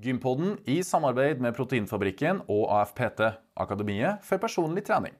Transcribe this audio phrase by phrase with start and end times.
[0.00, 3.20] Gympodden i samarbeid med Proteinfabrikken og AFPT,
[3.60, 5.12] Akademiet for personlig trening.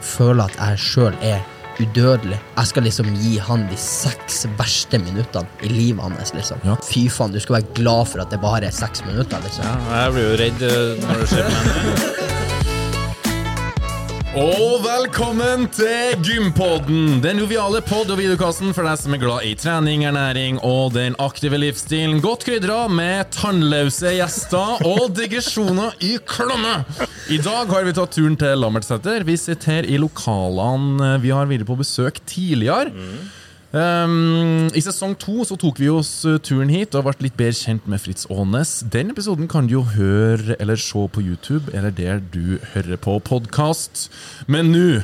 [0.00, 1.40] føler at jeg sjøl er
[1.80, 2.38] udødelig.
[2.56, 6.34] Jeg skal liksom gi han de seks verste minuttene i livet hans.
[6.34, 6.58] liksom.
[6.64, 6.76] Ja.
[6.84, 9.40] Fy faen, du skal være glad for at det bare er seks minutter.
[9.44, 9.64] liksom.
[9.64, 12.25] Ja, jeg blir jo redd eh, når det skjer med
[14.36, 19.54] Og velkommen til Gympodden, den joviale pod- og videokassen for deg som er glad i
[19.56, 22.18] trening, ernæring og den aktive livsstilen.
[22.20, 26.74] Godt krydra med tannløse gjester og digresjoner i klomme.
[27.32, 29.24] I dag har vi tatt turen til Lambertseter.
[29.24, 32.92] Vi sitter her i lokalene vi har vært på besøk tidligere.
[33.74, 37.56] Um, I sesong to så tok vi oss uh, turen hit og ble litt bedre
[37.58, 38.78] kjent med Fritz Aanes.
[38.94, 43.18] Den episoden kan du jo høre eller se på YouTube, eller der du hører på
[43.26, 44.06] podkast.
[44.46, 45.02] Men nå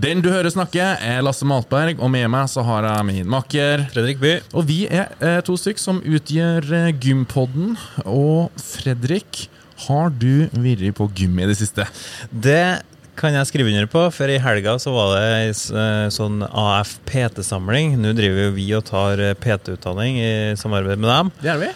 [0.00, 3.82] Den du hører snakke, er Lasse Maltberg, og med meg så har jeg min makker.
[3.92, 4.30] Fredrik By.
[4.54, 7.74] Og vi er eh, to stykk som utgjør eh, Gympodden.
[8.06, 9.50] Og Fredrik,
[9.88, 11.84] har du vært på gym i det siste?
[12.30, 12.80] Det
[13.20, 17.98] kan jeg skrive under på, for i helga så var det ei eh, sånn AF-PT-samling.
[18.00, 21.32] Nå driver jo vi og tar eh, PT-utdanning i samarbeid med dem.
[21.42, 21.70] Det er vi.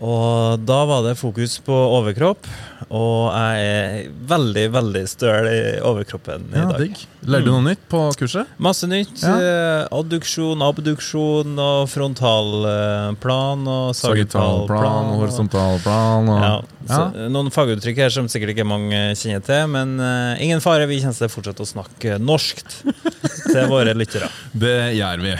[0.00, 2.46] Og da var det fokus på overkropp,
[2.90, 6.78] og jeg er veldig, veldig støl i overkroppen i dag.
[6.80, 7.02] digg.
[7.28, 8.48] Lærte du noe nytt på kurset?
[8.56, 9.20] Masse nytt.
[9.20, 9.34] Ja.
[9.36, 16.30] eh, Adduksjon, abduksjon og frontalplan og Sagittalplan og horisontalplan.
[16.32, 16.54] Og, Ja,
[16.88, 20.98] så, Noen faguttrykk her som sikkert ikke mange kjenner til, men uh, ingen fare, vi
[21.04, 22.80] kommer til å fortsette å snakke norskt
[23.52, 24.30] til våre lyttere.
[24.56, 25.36] Det gjør vi.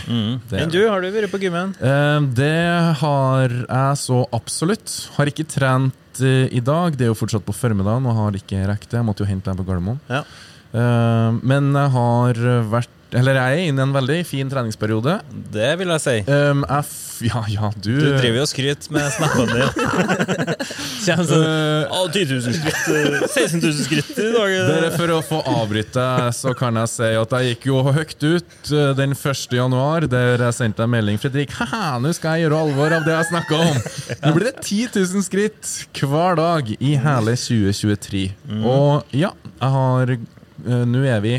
[0.52, 1.72] Det Men du, har du vært på gymmen?
[1.80, 2.52] Uh, det
[3.00, 4.49] har jeg så absolutt.
[5.16, 6.96] Har ikke trent uh, i dag.
[6.98, 9.00] Det er jo fortsatt på formiddagen og har ikke rekt det.
[9.00, 10.00] Jeg måtte jo hente deg på Gardermoen.
[10.10, 10.24] Ja.
[10.70, 15.16] Uh, men jeg har vært Eller jeg er inne i en veldig fin treningsperiode.
[15.50, 16.18] Det vil jeg si.
[16.30, 20.54] Um, jeg f ja, ja, du Du driver jo og skryter med snappene dine.
[21.04, 24.54] Kjem sånn uh, «Å, 10 000 skritt, eh, 16 000 skritt i dag.
[24.54, 24.70] eh».
[24.70, 28.72] Dere, For å få avbryte, så kan jeg si at jeg gikk jo høyt ut
[28.72, 29.44] eh, den 1.
[29.58, 33.16] januar, der jeg sendte en melding Fredrik, haha, nå skal jeg gjøre alvor av det
[33.18, 33.80] jeg snakka om.
[34.24, 38.24] Nå blir det 10 000 skritt hver dag i hele 2023.
[38.64, 41.36] Og ja, jeg har eh, Nå er vi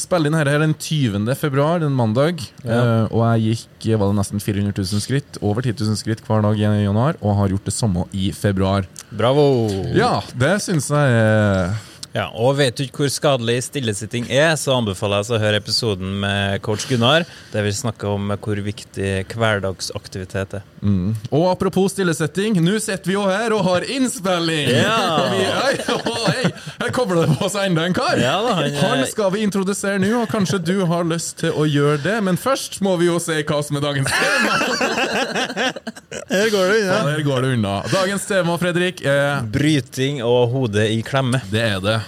[0.00, 1.28] vi spiller inn her den 20.
[1.36, 5.76] februar, den mandag, eh, og jeg gikk var det nesten 400 000 skritt, over 10
[5.76, 8.88] 000 skritt hver dag i januar, og har gjort det samme i februar.
[9.12, 9.68] Bravo!
[9.96, 11.76] Ja, det syns jeg er
[12.10, 16.16] Ja, og vet du ikke hvor skadelig stillesitting er, så anbefaler jeg å høre episoden
[16.22, 17.22] med coach Gunnar,
[17.52, 20.64] der vi snakker om hvor viktig hverdagsaktivitet er.
[20.82, 21.14] Mm.
[21.30, 24.72] Og apropos stillesetting, nå sitter vi jo her og har innspilling!
[24.74, 24.96] Ja.
[25.30, 25.74] Vi, hei,
[26.08, 26.50] hei,
[26.80, 28.18] her kobler det på seg enda en kar!
[28.18, 28.80] Ja da, han, er...
[28.82, 32.40] Han skal vi introdusere nå, og kanskje du har lyst til å gjøre det, men
[32.40, 34.58] først må vi jo se hva som er dagens tema.
[36.30, 37.72] Her går det Ja, her går det unna.
[37.90, 41.42] Dagens tema, Fredrik, er Bryting og hodet i klemme.
[41.50, 41.99] Det er det.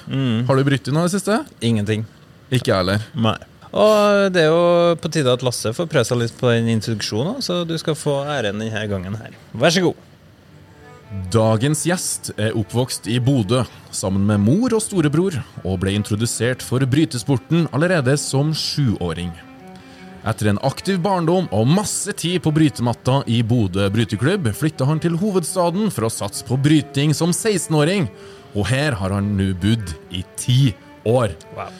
[0.48, 1.40] Har du brytt noe i det siste?
[1.64, 2.06] Ingenting.
[2.52, 3.04] Ikke jeg heller.
[3.16, 3.38] Nei.
[3.72, 7.40] Og det er jo på tide at Lasse får prøve seg litt på den introduksjonen,
[7.44, 9.36] så du skal få æren denne gangen her.
[9.56, 10.08] Vær så god.
[11.32, 16.84] Dagens gjest er oppvokst i Bodø sammen med mor og storebror, og ble introdusert for
[16.88, 19.32] brytesporten allerede som sjuåring.
[20.28, 25.18] Etter en aktiv barndom og masse tid på brytematta i Bodø bryteklubb, flytta han til
[25.20, 28.06] hovedstaden for å satse på bryting som 16-åring,
[28.52, 30.60] og her har han nå bodd i ti
[31.08, 31.34] år.
[31.56, 31.72] Wow.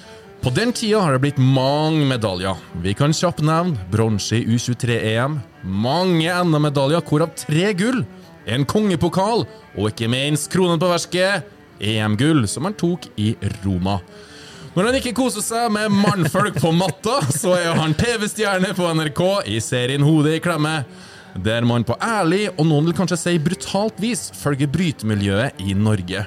[0.43, 2.59] På den tida har det blitt mange medaljer.
[2.83, 8.03] Vi kan kjapt nevne bronse i U23-EM, mange NM-medaljer, hvorav tre gull,
[8.51, 9.45] en kongepokal
[9.77, 11.47] og ikke minst kronen på verket,
[11.79, 14.01] EM-gull, som han tok i Roma.
[14.73, 19.25] Når han ikke koser seg med mannfolk på matta, så er han TV-stjerne på NRK
[19.53, 20.79] i serien Hodet i klemme.
[21.39, 26.27] Der man på ærlig, og noen vil kanskje si brutalt vis, følger brytemiljøet i Norge.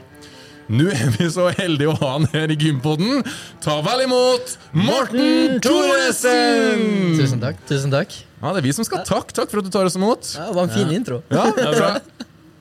[0.65, 3.21] Nå er vi så heldige å ha han her i Gympodden.
[3.61, 6.81] Ta vel imot Morten Thoresen!
[7.19, 7.59] Tusen takk.
[7.69, 9.35] tusen takk Ja, det er vi som skal takke.
[9.37, 10.31] Takk for at du tar oss imot.
[10.37, 11.21] Ja, Det var en fin intro.
[11.33, 11.91] Ja, bra.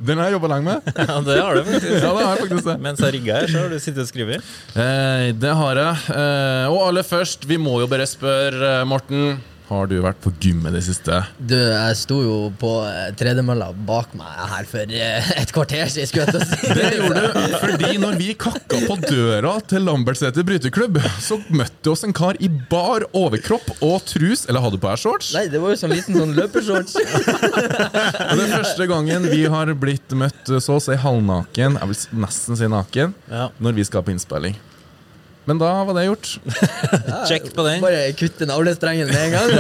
[0.05, 0.89] Den har jeg jobba lenge med.
[0.99, 1.93] Ja, det har du faktisk.
[1.95, 2.77] Ja, det har jeg faktisk det.
[2.85, 4.49] Mens jeg rigga her, så har du sittet og skrevet.
[4.75, 6.03] Eh, det har jeg.
[6.19, 9.39] Eh, og aller først, vi må jo bare spørre, eh, Morten.
[9.65, 11.23] Har du vært på gym i det siste?
[11.41, 16.11] Du, jeg sto jo på eh, tredemølla bak meg her for eh, et kvarter siden,
[16.11, 16.75] skulle jeg til å si.
[16.77, 22.05] Det gjorde du fordi når vi kakka på døra til Lambertseter bryteklubb, så møtte oss
[22.05, 24.45] en kar i bar overkropp og trus.
[24.53, 25.33] Eller hadde du på deg shorts?
[25.39, 26.99] Nei, det var jo sånn liten sånn løpershorts.
[28.29, 32.21] Og det er første gangen vi har blitt møtt så å si halvnaken, jeg vil
[32.27, 33.49] nesten si naken, Ja.
[33.65, 34.61] når vi skal på innspilling.
[35.47, 36.29] Men da var det gjort.
[37.29, 37.83] Check på den.
[37.85, 39.51] Bare kutte navlestrengen med en gang.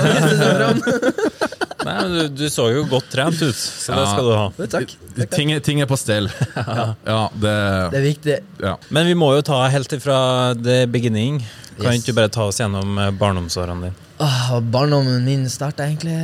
[1.84, 4.44] Nei, men du, du så jo godt trent ut, så det skal du ha.
[4.72, 4.94] Takk.
[5.34, 6.31] Ting, er- ting er på stell.
[6.56, 7.52] Ja, det
[7.92, 8.38] Det er viktig.
[8.64, 8.76] ja.
[8.88, 11.42] Men vi må jo ta helt ifra the beginning.
[11.76, 12.00] Kan Yes.
[12.00, 14.04] ikke du bare ta oss gjennom eh, barndomsårene dine?
[14.22, 16.14] Ah, barndommen min starta egentlig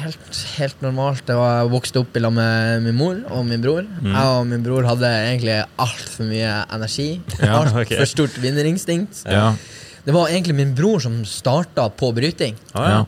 [0.00, 1.28] helt, helt normalt.
[1.28, 3.84] Jeg vokste opp i lag med min mor og min bror.
[4.00, 7.08] Jeg og min bror hadde egentlig altfor mye energi.
[7.42, 9.24] Ja, Altfor stort vinnerinstinkt.
[9.28, 9.50] ja.
[10.06, 12.54] Det var egentlig min bror som starta på bryting.
[12.74, 13.04] ja.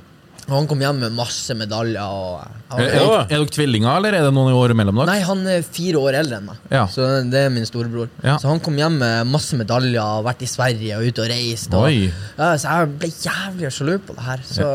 [0.49, 2.01] Og han kom hjem med masse medaljer.
[2.01, 5.11] Og, Er, er, er dere tvillinger, eller er det noen år mellom dere?
[5.11, 6.63] Nei, han er fire år eldre enn meg.
[6.73, 6.87] Ja.
[6.93, 8.09] Så det er min storebror.
[8.25, 8.39] Ja.
[8.41, 11.77] Så han kom hjem med masse medaljer og vært i Sverige og ute og reist.
[11.77, 14.45] Og, ja, så jeg ble jævlig sjalu på det her.
[14.49, 14.73] Så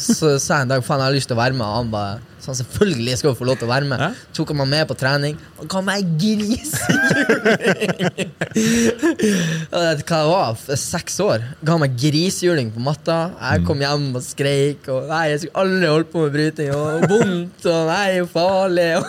[0.00, 1.66] så sa jeg en dag faen, jeg har lyst til å være med.
[1.68, 4.00] Og han bare så han selvfølgelig skal du få lov til å være med.
[4.00, 4.08] Ja.
[4.36, 5.34] Tok han meg med på trening.
[5.58, 8.30] Han ga meg grisehjuling!
[9.70, 10.56] Hva det var?
[10.80, 11.44] Seks år.
[11.66, 13.18] Ga meg grisehjuling på matta.
[13.36, 14.88] Jeg kom hjem og skreik.
[14.92, 16.72] Og nei, jeg skulle aldri holdt på med bryting.
[16.76, 17.68] Og vondt.
[17.68, 18.88] Og nei, farlig.
[19.02, 19.06] Og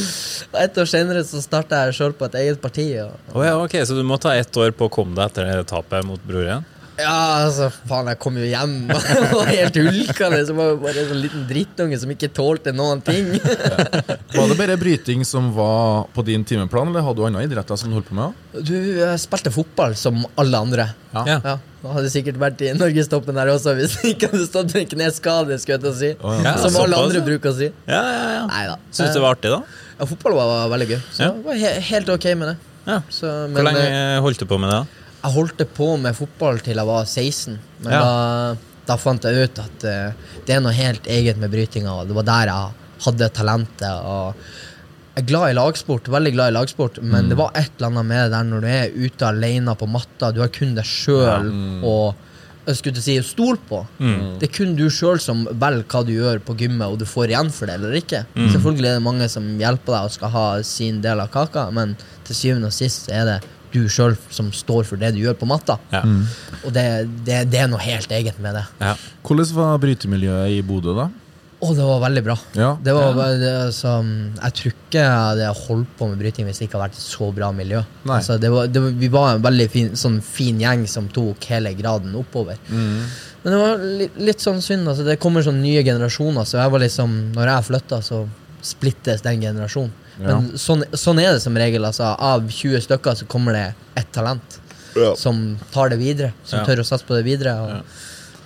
[0.64, 2.88] ett år senere så starta jeg sjøl på et eget parti.
[3.04, 5.42] Og, Å ja, ok, Så du må ta ett år på å komme deg etter
[5.52, 6.66] det tapet mot bror igjen?
[6.98, 10.40] Ja, altså, faen, jeg kom jo hjem og var helt hulkende.
[10.46, 13.32] Så var jeg bare en sånn liten drittunge som ikke tålte noen ting.
[14.34, 17.90] Var det bare bryting som var på din timeplan, eller hadde du andre idretter som
[17.92, 18.32] du holdt på med?
[18.66, 18.74] Du
[19.22, 20.88] spilte fotball som alle andre.
[21.14, 21.38] Ja.
[21.44, 21.52] Ja.
[21.84, 25.58] Hadde sikkert vært i norgestoppen der også hvis det ikke hadde stått en kneskade.
[25.62, 26.34] skulle jeg til å si ja.
[26.48, 27.68] Ja, Som alle andre bruker å si.
[27.86, 28.44] Ja, ja, ja.
[28.50, 28.76] Neida.
[28.90, 29.60] Syns du det var artig, da?
[30.00, 31.00] Ja, fotball var, veldig gøy.
[31.14, 31.30] Så Ja.
[31.30, 32.56] jeg var helt ok med det.
[32.88, 32.98] Ja.
[33.08, 34.80] Så, men, Hvor lenge eh, holdt du på med det?
[34.82, 35.03] da?
[35.24, 38.00] Jeg holdt på med fotball til jeg var 16, men Ja.
[38.00, 38.56] da,
[38.86, 42.16] da fant jeg ut at uh, det er noe helt eget med brytinga, og det
[42.18, 43.88] var der jeg hadde talentet.
[44.04, 44.34] og
[45.14, 48.06] jeg er glad i lagsport, veldig glad i lagsport, men det var et eller annet
[48.08, 51.48] med det der når du er ute alene på matta, du har kun deg sjøl
[51.86, 52.14] og
[52.66, 53.82] jeg skulle si stol på.
[54.00, 54.38] på.
[54.40, 57.28] Det er kun du sjøl som velger hva du gjør på gymmet, og du får
[57.30, 58.24] igjen for det eller ikke.
[58.34, 61.94] Selvfølgelig er det mange som hjelper deg og skal ha sin del av kaka, men
[62.24, 63.36] til syvende og sist er det
[63.74, 65.76] du sjøl som står for det du gjør på matta.
[65.92, 66.04] Ja.
[66.62, 66.86] Og det,
[67.26, 68.64] det, det er noe helt eget med det.
[68.80, 68.94] Ja.
[69.26, 71.10] Hvordan var brytemiljøet i Bodø, da?
[71.64, 72.34] Å, det var veldig bra.
[72.58, 72.70] Ja.
[72.82, 73.92] Det var, det, altså,
[74.36, 77.04] jeg tror ikke jeg hadde holdt på med bryting hvis det ikke hadde vært et
[77.04, 77.80] så bra miljø.
[78.04, 81.72] Altså, det var, det vi var en veldig fin, sånn fin gjeng som tok hele
[81.78, 82.60] graden oppover.
[82.68, 84.88] Men det var litt, litt sånn synd.
[84.90, 88.24] Altså, det kommer sånn nye generasjoner, så jeg var liksom, når jeg flytta, så
[88.64, 89.94] splittes den generasjonen.
[90.18, 91.84] Men sånn, sånn er det som regel.
[91.84, 94.60] Altså, av 20 stykker så kommer det ett talent
[95.18, 96.32] som tar det videre.
[96.44, 96.64] Som Ja.
[96.66, 97.54] tør å satse på det videre.
[97.60, 97.84] Og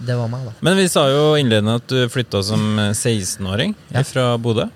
[0.00, 0.53] Det var meg, da.
[0.62, 4.03] Men vi sa jo innledende at du flytta som eh, 16-åring Ja.
[4.05, 4.69] fra Bodø.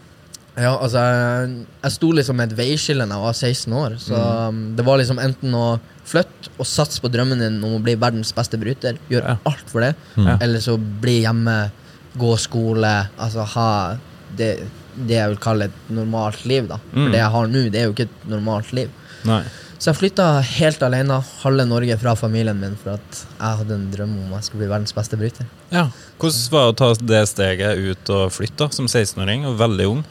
[0.57, 3.95] Ja, altså Jeg, jeg sto liksom med et veiskille da jeg var 16 år.
[4.03, 4.19] Så
[4.53, 4.77] mm.
[4.77, 8.33] det var liksom enten å flytte og satse på drømmen din om å bli verdens
[8.35, 8.99] beste bryter.
[9.09, 9.37] Gjøre Ja.
[9.47, 9.95] alt for det.
[10.17, 10.43] mm.
[10.43, 11.71] Eller så bli hjemme,
[12.19, 13.09] gå skole.
[13.17, 13.97] Altså ha
[14.37, 14.59] det,
[14.97, 16.69] det jeg vil kalle et normalt liv.
[16.69, 17.03] da Mm.
[17.05, 18.91] For det jeg har nå, det er jo ikke et normalt liv.
[19.25, 19.43] Nei.
[19.83, 23.89] Så jeg flytta helt alene, halve Norge fra familien min, for at jeg hadde en
[23.91, 25.49] drøm om jeg skulle bli verdens beste bryter.
[25.75, 25.89] Ja.
[26.23, 30.05] Hvordan var det å ta det steget ut og flytte som 16-åring, og veldig ung?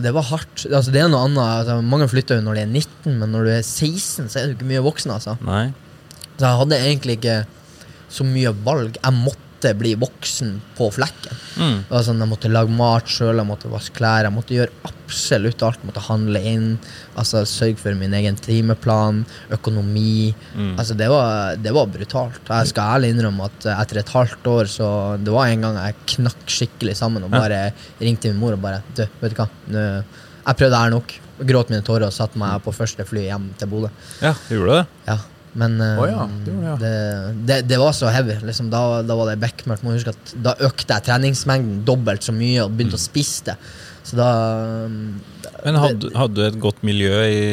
[0.00, 0.64] Det var hardt.
[0.70, 1.42] Altså, det er noe annet.
[1.44, 4.46] Altså, mange flytter jo når de er 19, men når du er 16, så er
[4.48, 5.12] du ikke mye voksen.
[5.12, 5.36] altså.
[5.44, 5.66] Nei.
[6.38, 7.38] Så jeg hadde egentlig ikke
[8.08, 8.96] så mye valg.
[8.96, 9.47] Jeg måtte
[9.78, 11.38] bli voksen på flekken.
[11.58, 11.78] Mm.
[11.90, 15.80] Sånn, Jeg måtte lage mat sjøl, jeg måtte vaske klær, jeg måtte gjøre absolutt alt.
[15.82, 16.68] Jeg måtte handle inn,
[17.18, 20.34] altså sørge for min egen timeplan, økonomi.
[20.54, 20.74] Mm.
[20.78, 22.40] Altså Det var, det var brutalt.
[22.48, 25.96] Jeg skal ærlig innrømme at etter et halvt år så Det var en gang jeg
[26.14, 29.86] knakk skikkelig sammen og bare ringte min mor og bare Du, vet du hva, Nå,
[30.46, 31.16] jeg prøvde her nok.
[31.48, 33.90] Gråt mine tårer og satte meg på første fly hjem til Bodø.
[34.22, 34.86] Ja, gjorde du det?
[35.06, 35.18] Ja,
[35.58, 38.38] men uh, oh, ja, det gjorde det, det, det, det var så heavy.
[38.46, 39.84] Liksom, da, da var det bekmørkt.
[39.86, 43.58] Må huske at Da økte jeg treningsmengden dobbelt så mye og begynte å spise det.
[44.06, 44.30] Så da
[44.86, 45.18] um,
[45.64, 47.44] Men hadde, hadde du et godt miljø i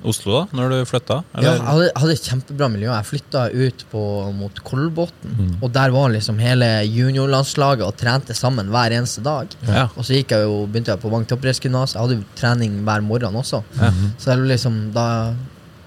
[0.00, 1.18] Oslo da, når du flytta?
[1.34, 2.88] Ja, jeg hadde, hadde et kjempebra miljø.
[2.88, 8.72] Jeg flytta ut på, mot Kolbotn, og der var liksom hele juniorlandslaget og trente sammen
[8.72, 9.52] hver eneste dag.
[9.68, 9.88] Ja.
[9.92, 11.96] Og så gikk jeg jo, begynte jeg på Vang toppidrettsgymnas.
[11.96, 13.60] Jeg hadde jo trening hver morgen også.
[13.76, 14.06] Mm.
[14.16, 15.06] Så var liksom, da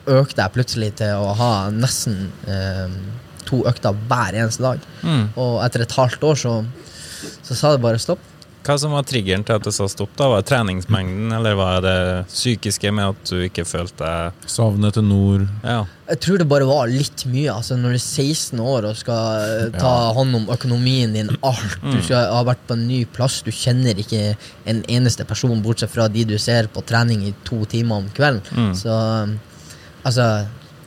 [0.10, 2.98] økte jeg plutselig til å ha nesten eh,
[3.48, 4.86] to økter hver eneste dag.
[5.04, 5.26] Mm.
[5.40, 6.60] Og etter et halvt år så,
[7.44, 8.30] så sa det bare stopp.
[8.64, 10.14] Hva som var triggeren til at det sa stopp?
[10.16, 10.30] da?
[10.32, 11.98] Var det treningsmengden, eller var det
[12.30, 15.44] psykiske med at du ikke følte deg Savnet til nord.
[15.68, 15.82] Ja.
[16.08, 17.52] Jeg tror det bare var litt mye.
[17.52, 21.76] Altså Når du er 16 år og skal ta ta hånd om økonomien din, alt
[21.84, 24.38] Du skal ha vært på en ny plass, du kjenner ikke
[24.70, 28.72] en eneste person bortsett fra de du ser på trening i to timer om kvelden.
[28.80, 29.36] Så um,
[30.04, 30.28] altså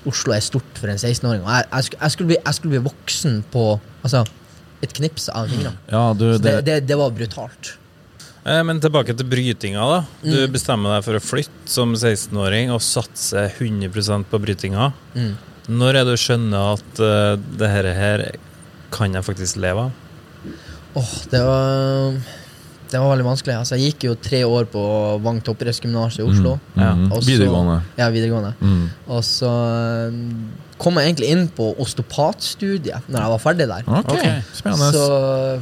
[0.06, 1.42] Oslo er stort for en 16-åring.
[1.42, 3.64] Og jeg, jeg, skulle, jeg, skulle bli, jeg skulle bli voksen på
[4.06, 4.22] altså,
[4.84, 5.74] et knips av fingrene.
[5.90, 7.72] Ja, du, det, det, det, det var brutalt.
[8.46, 9.82] Eh, Men tilbake til brytinga.
[9.90, 9.98] da.
[10.22, 14.92] Du bestemmer deg for å flytte som 16-åring og satse 100% på brytinga.
[15.18, 15.34] Mm.
[15.66, 18.26] Når er det du skjønner at uh, det her, her
[18.94, 20.02] kan jeg faktisk leve av?
[20.96, 22.20] Åh, det var
[22.90, 23.54] Det var veldig vanskelig.
[23.58, 24.82] Altså, jeg gikk jo tre år på
[25.24, 26.52] Vang toppidrettsgymnas i Oslo.
[26.76, 26.82] Mm.
[26.84, 27.08] Mm.
[27.16, 27.80] Også, Videregående.
[27.98, 28.52] Ja, videregående.
[28.60, 28.84] Mm.
[29.16, 30.20] Og så eh,
[30.78, 33.86] kom jeg egentlig inn på osteopatstudiet når jeg var ferdig der.
[33.88, 34.40] Ok, okay.
[34.54, 34.90] spennende.
[34.94, 35.04] Så,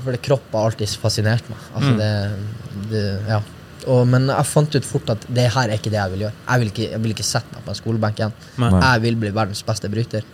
[0.04, 1.66] fordi kropp har alltid fascinert meg.
[1.74, 1.98] Altså, Mm.
[2.00, 3.40] det, det, ja.
[3.86, 6.38] og, men jeg fant ut fort at det her er ikke det jeg vil gjøre.
[6.48, 8.34] Jeg vil ikke, jeg vil ikke sette meg på en skolebenk igjen.
[8.58, 8.70] Nei.
[8.80, 10.24] Jeg vil bli verdens beste bryter.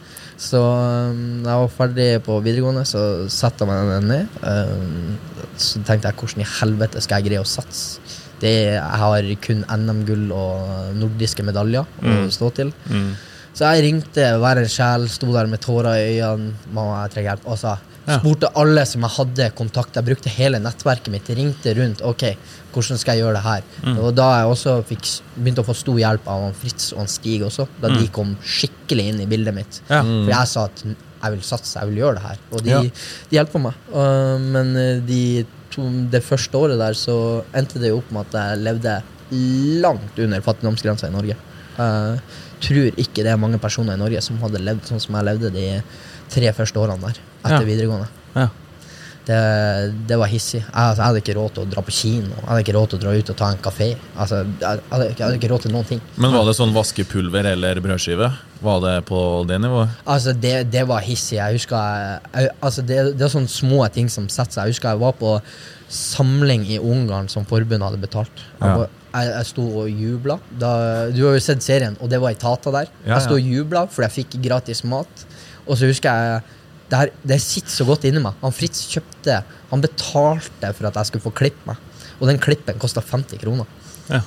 [0.41, 4.39] Så um, jeg var ferdig på videregående, så satte jeg meg ned.
[4.41, 5.19] Um,
[5.61, 8.01] så tenkte jeg hvordan i helvete skal jeg greie å satse?
[8.41, 12.31] Det, jeg har kun NM-gull og nordiske medaljer å Mm.
[12.33, 12.71] stå til.
[12.89, 13.11] Mm.
[13.53, 17.35] Så jeg ringte hver en sjel, sto der med tårer i øynene, mamma, jeg trenger
[17.37, 17.47] hjelp.
[17.53, 17.77] Og så Ja.
[18.19, 19.95] Spurte alle som jeg hadde kontakt.
[19.95, 22.03] Jeg brukte hele nettverket mitt, ringte rundt.
[22.03, 22.25] Ok,
[22.75, 23.63] hvordan skal jeg gjøre det her?
[23.85, 23.99] Mm.
[24.03, 27.09] Og da jeg også fikk, begynte å få stor hjelp av han Fritz og han
[27.09, 27.69] Stig også.
[27.81, 28.13] Da de Mm.
[28.13, 29.81] kom skikkelig inn i bildet mitt.
[29.89, 30.03] Ja.
[30.03, 32.39] For jeg sa at jeg vil satse, jeg vil gjøre det her.
[32.53, 32.81] Og de, Ja.
[32.83, 33.75] de hjelper meg.
[33.93, 38.27] Uh, men uh, de to, det første året der så endte det jo opp med
[38.27, 39.03] at jeg levde
[39.83, 41.37] langt under fattigdomsgrensa i Norge.
[41.79, 42.17] Uh,
[42.61, 45.51] tror ikke det er mange personer i Norge som hadde levd sånn som jeg levde
[45.55, 45.83] de
[46.31, 47.67] tre første årene der etter Ja.
[47.69, 48.09] videregående.
[48.37, 48.49] Ja.
[49.31, 49.37] Det,
[50.09, 50.59] det var hissig.
[50.63, 52.31] Jeg, altså, jeg hadde ikke råd til å dra på kino.
[52.35, 53.89] Jeg hadde ikke råd til å dra ut og ta en kafé.
[54.17, 56.01] Altså, jeg, hadde, jeg hadde ikke råd til noen ting.
[56.17, 58.31] Men var det sånn vaskepulver eller brødskive?
[58.65, 59.93] Var det på det nivået?
[60.07, 61.37] Altså, det, det var hissig.
[61.39, 64.65] Jeg husker jeg, jeg, altså, det, det er sånne små ting som setter seg.
[64.71, 65.35] Jeg husker jeg var på
[65.91, 68.43] samling i Ungarn som forbundet hadde betalt.
[68.61, 68.87] Jeg, Ja.
[69.21, 70.39] jeg, jeg sto og jubla.
[70.59, 72.89] Da- Du har jo sett serien, og det var i Tata der.
[73.05, 75.27] Ja, jeg sto og jubla fordi jeg fikk gratis mat.
[75.71, 76.43] Og så husker jeg
[76.91, 78.35] det, her, det sitter så godt inni meg.
[78.43, 79.37] Han Fritz kjøpte
[79.71, 81.79] Han betalte for at jeg skulle få klippe meg.
[82.19, 83.69] Og den klippen kosta 50 kroner.
[84.11, 84.21] Ja.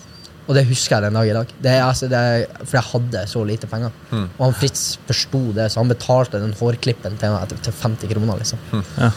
[0.48, 1.52] Og det husker jeg den dag i dag.
[1.64, 2.22] Det er, altså, det
[2.64, 3.92] for jeg hadde så lite penger.
[4.12, 4.26] Mm.
[4.38, 8.40] Og han Fritz forsto det, så han betalte den hårklippen til, til- til 50 kroner.
[8.42, 8.60] liksom.
[8.98, 9.12] Ja.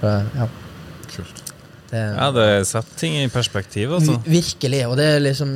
[0.00, 0.46] For, ja,
[1.16, 1.42] Kult.
[1.90, 4.16] det, ja, det setter ting i perspektiv, altså.
[4.24, 4.86] Virkelig.
[4.88, 5.54] Og det er liksom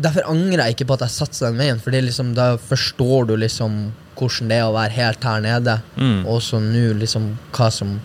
[0.00, 3.26] Derfor angrer jeg ikke på at jeg satsa den veien, for er liksom, da forstår
[3.26, 5.76] du liksom hvordan det er å være helt her nede.
[5.96, 6.22] Mm.
[6.28, 7.98] Og så nå liksom hva som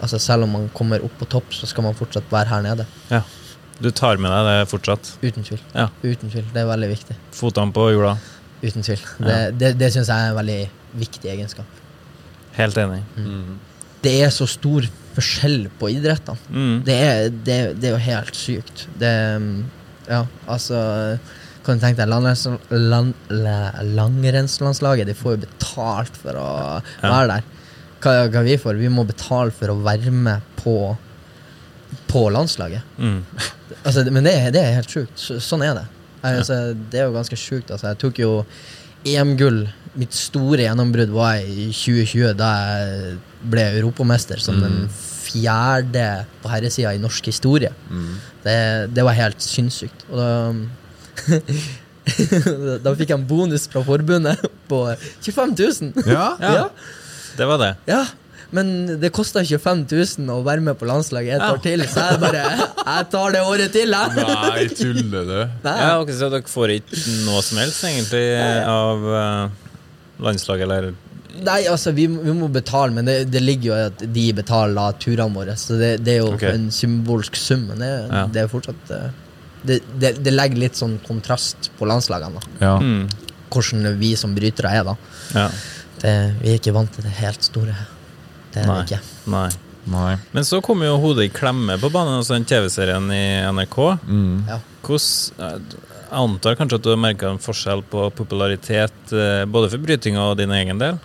[0.00, 2.86] Altså Selv om man kommer opp på topp, så skal man fortsatt være her nede.
[3.10, 3.18] Ja.
[3.84, 5.10] Du tar med deg det fortsatt.
[5.20, 5.60] Uten tvil.
[5.74, 5.90] Ja.
[6.00, 6.46] Uten tvil.
[6.54, 7.16] Det er veldig viktig.
[7.36, 8.14] Fotene på jorda.
[8.62, 9.02] Uten tvil.
[9.18, 9.26] Ja.
[9.26, 10.58] Det, det, det syns jeg er en veldig
[11.02, 11.80] viktig egenskap.
[12.56, 13.02] Helt enig.
[14.00, 16.40] Det er så stor forskjell på idrettene.
[16.48, 16.74] Mm.
[16.86, 18.86] Det er, det, det er jo helt sykt.
[19.00, 19.12] Det
[20.10, 20.80] Ja, altså
[21.64, 26.46] Kan du tenke deg langrenns, lang, la- Langrennslandslaget De får jo betalt for å
[27.02, 27.10] Ja.
[27.10, 27.42] være der.
[28.00, 28.78] Hva, hva vi får?
[28.80, 30.96] Vi må betale for å være med på
[32.08, 32.82] På landslaget.
[32.98, 33.24] Mm.
[33.86, 35.12] Altså, men det, det er helt sjukt.
[35.16, 35.84] Så, sånn er det.
[36.26, 36.56] Altså,
[36.90, 37.70] det er jo ganske sjukt.
[37.70, 38.30] Altså, jeg tok jo
[39.06, 39.60] EM-gull.
[39.94, 43.14] Mitt store gjennombrudd var i 2020, da jeg
[43.50, 47.70] ble europamester som den fjerde på herresida i norsk historie.
[48.44, 48.56] Det,
[48.92, 50.02] det var helt sinnssykt.
[50.10, 50.28] Og da
[52.84, 54.80] Da fikk jeg en bonus fra forbundet på
[55.22, 56.08] 25 000.
[56.08, 56.24] Ja?
[56.40, 56.64] Ja.
[57.38, 57.70] Det var det.
[57.88, 58.00] Ja,
[58.50, 61.50] men det kosta 25 000 å være med på landslaget et Ja.
[61.54, 64.24] år til, så jeg bare Jeg tar det året til, jeg.
[64.26, 65.36] Nei, tuller du?
[65.68, 65.76] Nei.
[65.84, 66.98] Ja, okay, så dere får ikke
[67.28, 68.24] noe som helst, egentlig,
[68.66, 69.70] av eh,
[70.26, 70.90] landslaget, eller
[71.46, 74.96] Nei, altså, vi, vi må betale, men det, det ligger jo i at de betaler
[75.00, 76.56] turene våre, så det, det er jo okay.
[76.58, 78.24] en symbolsk sum, men det, Ja.
[78.34, 79.12] det er fortsatt eh,
[79.62, 82.54] det, det, det legger litt sånn kontrast på landslagene, da.
[82.60, 82.74] Ja.
[82.80, 83.30] mm.
[83.50, 84.94] Hvordan vi som brytere er, da.
[85.34, 85.48] Ja.
[86.00, 87.74] Det, vi er ikke vant til det helt store.
[88.54, 88.78] Det er Nei.
[88.78, 89.00] vi ikke.
[89.34, 89.48] Nei.
[89.90, 90.14] Nei.
[90.36, 93.78] Men så kom jo Hodet i klemme på banen, altså den TV-serien i NRK.
[94.06, 94.34] Mm.
[94.48, 94.58] Ja.
[94.86, 95.78] Hvordan
[96.10, 100.24] Jeg antar kanskje at du har merka en forskjell på popularitet eh, både for brytinga
[100.32, 100.98] og din egen del?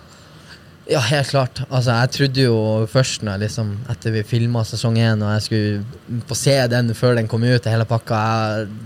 [0.86, 1.60] Ja, helt klart.
[1.66, 2.58] Altså, jeg trodde jo
[2.90, 6.92] først når jeg liksom, etter vi filma sesong én, og jeg skulle få se den
[6.94, 8.18] før den kom ut, hele pakka,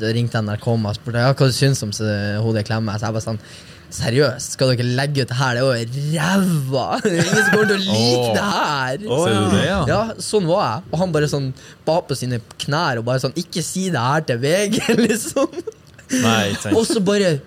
[0.01, 1.93] jeg ringte NRK og spurte ja, hva du syns om
[2.41, 2.95] hodet i klemme.
[2.97, 3.43] Så jeg bare sånn
[3.91, 5.57] Seriøst, skal dere legge ut det her?
[5.59, 6.85] Det er jo ræva!
[7.03, 8.29] Det ingen som kommer til å like oh.
[8.37, 9.01] det her!
[9.03, 9.41] Oh, ja.
[9.51, 9.81] det, ja?
[9.91, 10.85] Ja, sånn var jeg.
[10.93, 11.49] Og han bare sånn
[11.89, 14.79] ba på sine knær og bare sånn Ikke si det her til VG,
[15.09, 15.59] liksom.
[16.23, 17.41] Nei, Og så bare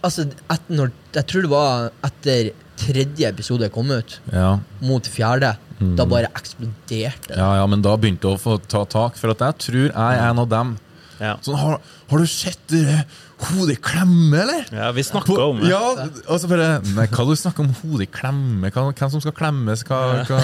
[0.00, 4.58] Altså, et, når, jeg tror det var etter tredje episode kom ut, Ja.
[4.80, 5.54] mot fjerde,
[5.96, 7.36] da bare eksploderte det.
[7.38, 9.96] ja, ja, men da begynte jeg å få ta tak, for at jeg tror jeg
[9.96, 10.78] er en av dem.
[11.20, 11.34] Ja.
[11.44, 13.02] Sånn, har, har du sett det
[13.40, 14.64] hodet i klemme, eller?
[14.72, 15.68] ja, vi snakka om det.
[15.72, 15.80] Ja,
[16.28, 18.70] og så bare Nei, hva du snakker om hodet i klemme?
[18.72, 19.84] Hva, hvem som skal klemmes?
[19.88, 20.40] Hva, hva,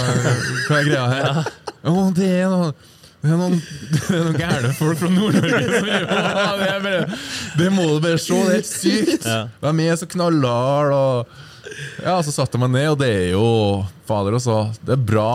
[0.69, 1.51] hva er greia her?
[1.85, 2.71] Jo, det er noe
[3.25, 3.57] Det er noen,
[3.93, 6.99] det er noen gærne folk fra Nord-Norge det.
[7.59, 9.27] Det må du bare se, det er helt sykt.
[9.27, 9.41] Ja.
[9.65, 11.01] De er så knallharde.
[12.05, 13.47] Ja, så satte jeg meg ned, og det er jo
[14.09, 14.61] Fader, også.
[14.85, 15.33] Det er bra.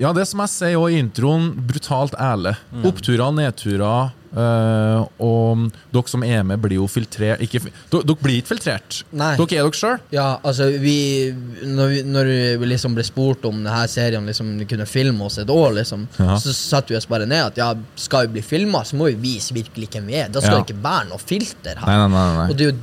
[0.00, 2.56] Ja, det som jeg sier også i introen, brutalt ærlig.
[2.88, 4.12] Oppturer, nedturer.
[4.32, 7.60] Uh, og dere som er med, blir jo filtrert ikke,
[7.92, 9.02] Dere, dere blir ikke filtrert.
[9.12, 9.34] Nei.
[9.36, 9.98] Dere er dere sjøl.
[10.14, 10.94] Ja, altså vi
[11.68, 12.30] Når vi, når
[12.62, 16.06] vi liksom ble spurt om denne serien liksom vi kunne filme oss et år, liksom,
[16.16, 16.38] Ja.
[16.40, 19.20] så satte vi oss bare ned at ja, skal vi bli filma, så må vi
[19.34, 20.32] vise virkelig hvem vi er.
[20.32, 20.62] Da skal Ja.
[20.64, 22.08] det ikke være noe filter her.
[22.08, 22.08] Nei.
[22.08, 22.48] nei.
[22.48, 22.78] Og det er jo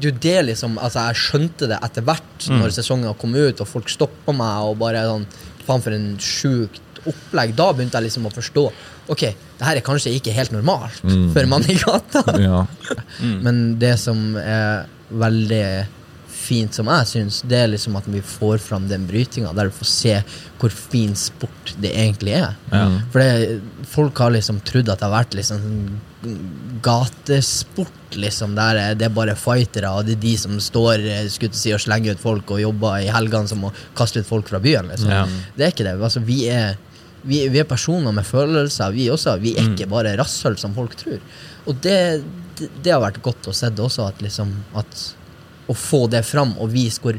[0.00, 3.60] det er jo det liksom Altså Jeg skjønte det etter hvert når sesongen kom ut,
[3.60, 5.26] og folk stoppa meg og bare sånn
[5.66, 7.52] Faen, for en sjukt opplegg.
[7.56, 8.64] Da begynte jeg liksom å forstå
[9.12, 9.22] Ok,
[9.58, 12.22] det her er kanskje ikke helt normalt for en mann i gata.
[12.46, 12.64] Ja.
[13.42, 15.64] Men det som er veldig
[16.40, 19.74] fint, som jeg syns, det er liksom at vi får fram den brytinga, der du
[19.74, 20.14] får se
[20.60, 22.54] hvor fin sport det egentlig er.
[23.12, 23.58] For det,
[23.90, 25.66] folk har liksom trodd at det har vært liksom
[26.82, 31.72] gatesport, liksom, der det er bare fightere, og det er de som står eh, si,
[31.72, 34.90] og slenger ut folk og jobber i helgene som å kaste ut folk fra byen.
[34.92, 35.12] Liksom.
[35.12, 35.24] Ja.
[35.56, 35.96] Det er ikke det.
[35.96, 36.76] Altså, vi, er,
[37.22, 39.38] vi, vi er personer med følelser, vi også.
[39.40, 41.24] Vi er ikke bare rasshøl som folk tror.
[41.70, 41.96] Og det,
[42.60, 45.06] det, det har vært godt å se også, at, liksom, at
[45.70, 47.16] å få det fram og vise hvor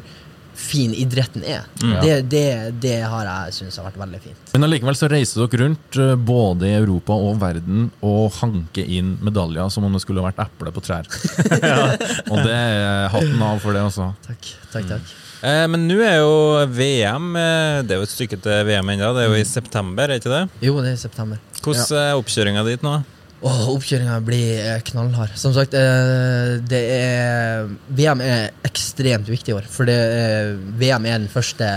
[0.57, 1.65] fin idretten er.
[1.79, 2.45] Det, det,
[2.83, 4.51] det har jeg syntes har vært veldig fint.
[4.55, 9.15] Men allikevel så reiser dere rundt eh, både i Europa og verden og hanker inn
[9.23, 11.09] medaljer som om det skulle vært eple på trær.
[12.31, 14.11] Og det er hatten av for det, altså.
[14.25, 15.13] Takk, takk, takk.
[15.41, 16.33] Eh, men nå er jo
[16.69, 19.09] VM eh, Det er jo et stykke til VM ennå.
[19.17, 20.43] Det er jo i september, er ikke det?
[20.67, 21.41] Jo, det er i september.
[21.61, 22.99] Hvordan er oppkjøringa dit nå?
[23.41, 25.33] Åh, Oppkjøringa blir eh, knallhard.
[25.39, 29.69] Som sagt, eh, det er VM er ekstremt viktig i år.
[29.71, 31.67] For det, eh, VM er den første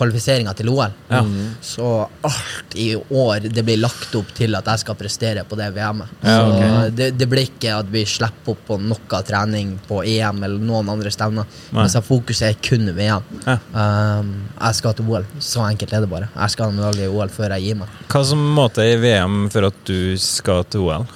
[0.00, 0.94] kvalifiseringa til OL.
[1.10, 1.20] Ja.
[1.60, 1.88] Så
[2.24, 6.14] alt i år det blir lagt opp til at jeg skal prestere på det VM-et.
[6.24, 10.40] Ja, Så det, det blir ikke at vi slipper opp på noe trening på EM
[10.46, 11.48] eller noen andre stevner.
[11.76, 13.28] Mens fokuset er kun VM.
[13.44, 13.58] Ja.
[13.74, 15.28] Um, jeg skal til OL.
[15.42, 16.30] Så enkelt er det bare.
[16.32, 18.00] Jeg skal ha medalje i OL før jeg gir meg.
[18.08, 21.09] Hva som må til i VM for at du skal til OL?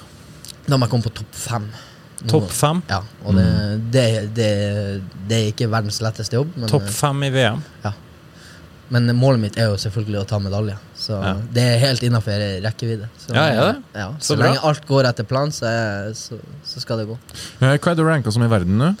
[0.67, 1.67] Da må jeg komme på topp fem.
[2.31, 2.79] Topp fem?
[2.89, 3.45] Ja, og det,
[3.93, 4.05] det,
[4.37, 4.49] det,
[5.29, 7.61] det er ikke verdens letteste jobb, Topp fem i VM?
[7.83, 7.91] ja.
[8.93, 10.75] men målet mitt er jo selvfølgelig å ta medalje.
[10.97, 11.33] Så Ja.
[11.53, 13.07] det er helt innafor rekkevidde.
[13.17, 13.83] Så, Ja, er det?
[13.97, 14.45] Ja, Så så bra.
[14.45, 15.65] lenge alt går etter planen, så,
[16.13, 17.17] så, så skal det gå.
[17.61, 18.91] Eh, Hva er du ranka som i verden nå?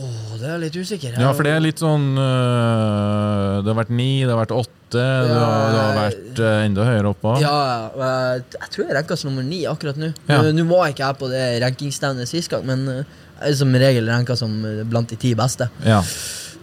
[0.00, 1.16] Åh, det er jeg litt usikker.
[1.20, 4.72] Ja, for det er litt sånn øh, Det har vært ni, det har vært åtte,
[4.94, 7.34] det har, det har vært øh, enda høyere oppe.
[7.42, 7.54] Ja,
[7.92, 10.12] eh, jeg tror jeg ranka som nummer ni akkurat nå.
[10.30, 10.40] Ja.
[10.54, 13.00] Nå- var ikke jeg på det rankingstevnet sist gang, men eh,
[13.40, 15.68] jeg er som regel ranka som eh, blant de ti beste.
[15.86, 16.00] Ja.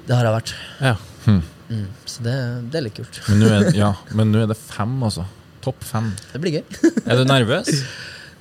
[0.07, 0.55] Det har jeg vært.
[0.81, 0.95] Ja.
[1.27, 2.38] Mm, så det,
[2.71, 3.21] det er litt kult.
[3.29, 5.27] Men nå er, ja, men nå er det fem, altså.
[5.62, 6.10] Topp fem.
[6.31, 6.63] Det blir gøy.
[7.05, 7.69] Er du nervøs?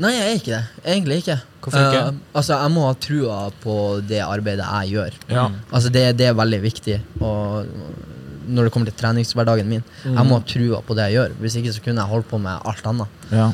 [0.01, 0.61] Nei, jeg er ikke det.
[0.85, 1.39] Egentlig ikke.
[1.61, 2.05] Hvorfor ikke?
[2.09, 3.75] Uh, altså, Jeg må ha trua på
[4.09, 5.19] det arbeidet jeg gjør.
[5.29, 5.49] Ja.
[5.71, 7.01] Altså, det, det er veldig viktig.
[7.21, 7.67] Og
[8.51, 9.83] når det kommer til treningshverdagen min.
[10.07, 11.35] Jeg må ha trua på det jeg gjør.
[11.43, 13.21] Hvis ikke så kunne jeg holdt på med alt annet.
[13.35, 13.51] ja.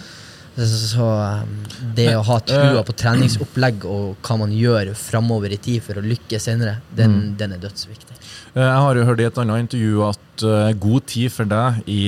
[0.56, 1.06] Så, så, så
[1.44, 1.56] um,
[1.98, 6.04] det å ha trua på treningsopplegg og hva man gjør framover i tid for å
[6.06, 8.16] lykkes senere, den, den er dødsviktig.
[8.54, 10.46] Eh, Jeg har jo hørt i et annet intervju at
[10.80, 12.00] god tid for deg i,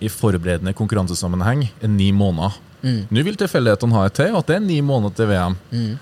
[0.00, 2.56] i forberedende konkurransesammenheng er ni måneder.
[2.82, 3.06] Mm.
[3.10, 5.56] Nå vil tilfeldighetene ha et til, at det er ni måneder til VM.
[5.70, 5.98] Mm.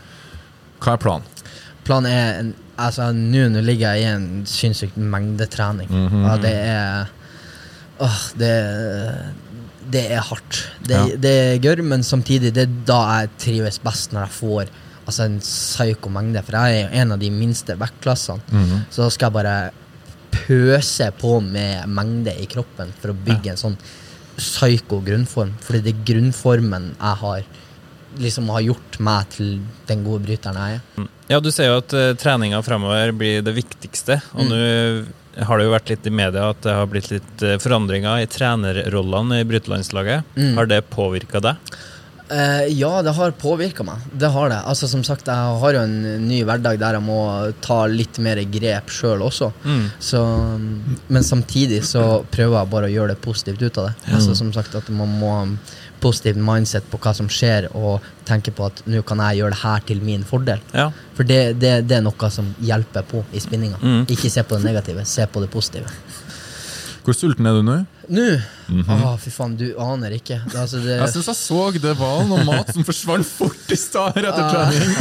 [0.80, 1.46] Hva er planen?
[1.84, 5.88] Planen er Altså, nå ligger jeg i en sinnssyk mengdetrening.
[5.90, 6.22] -hmm.
[6.24, 7.10] ja, det er
[8.00, 8.54] Åh, det
[9.92, 10.70] Det er hardt.
[10.86, 11.16] Det, Ja.
[11.16, 14.64] det er gørr, men samtidig det er da jeg trives best, når jeg får
[15.06, 16.42] altså en psyko mengde.
[16.42, 18.40] For jeg er en av de minste vektklassene.
[18.52, 18.84] Mhm.
[18.90, 19.70] Så da skal jeg bare
[20.30, 23.76] pøse på med mengde i kroppen for å bygge en sånn
[24.40, 25.54] psyko grunnform.
[25.64, 27.48] Fordi det er grunnformen jeg har
[28.18, 31.08] liksom har gjort meg til den gode bryteren jeg er.
[31.30, 34.18] Ja, du ser jo at uh, treninga fremover blir det viktigste.
[34.34, 34.58] Og nå
[35.46, 38.26] har det jo vært litt i media at det har blitt litt eh, forandringer i
[38.28, 40.26] trenerrollene i brytelandslaget.
[40.34, 40.56] Mm.
[40.58, 41.70] Har det påvirka deg?
[42.30, 44.04] Eh, ja, det har påvirka meg.
[44.12, 44.60] Det har det.
[44.70, 47.20] Altså, som sagt, jeg har jo en ny hverdag der jeg må
[47.64, 49.50] ta litt mer grep sjøl også.
[49.64, 49.84] Mm.
[49.98, 50.22] Så,
[51.08, 54.12] men samtidig så prøver jeg bare å gjøre det positivt ut av det.
[54.14, 55.56] Altså, som sagt, at man må ha en
[56.00, 59.62] positiv mindset på hva som skjer, og tenke på at nå kan jeg gjøre det
[59.64, 60.62] her til min fordel.
[60.72, 60.88] Ja.
[61.18, 63.82] For det, det, det er noe som hjelper på i spinninga.
[63.82, 64.02] Mm.
[64.06, 65.90] Ikke se på det negative, se på det positive.
[67.04, 67.76] Hvor sulten er du nå?
[68.12, 68.24] Nå
[68.84, 70.36] Å, fy faen, du aner ikke.
[70.50, 74.18] Altså, det, Jeg syns jeg så det var noe mat som forsvant fort i stad
[74.20, 74.50] etter ah.
[74.52, 74.96] trening.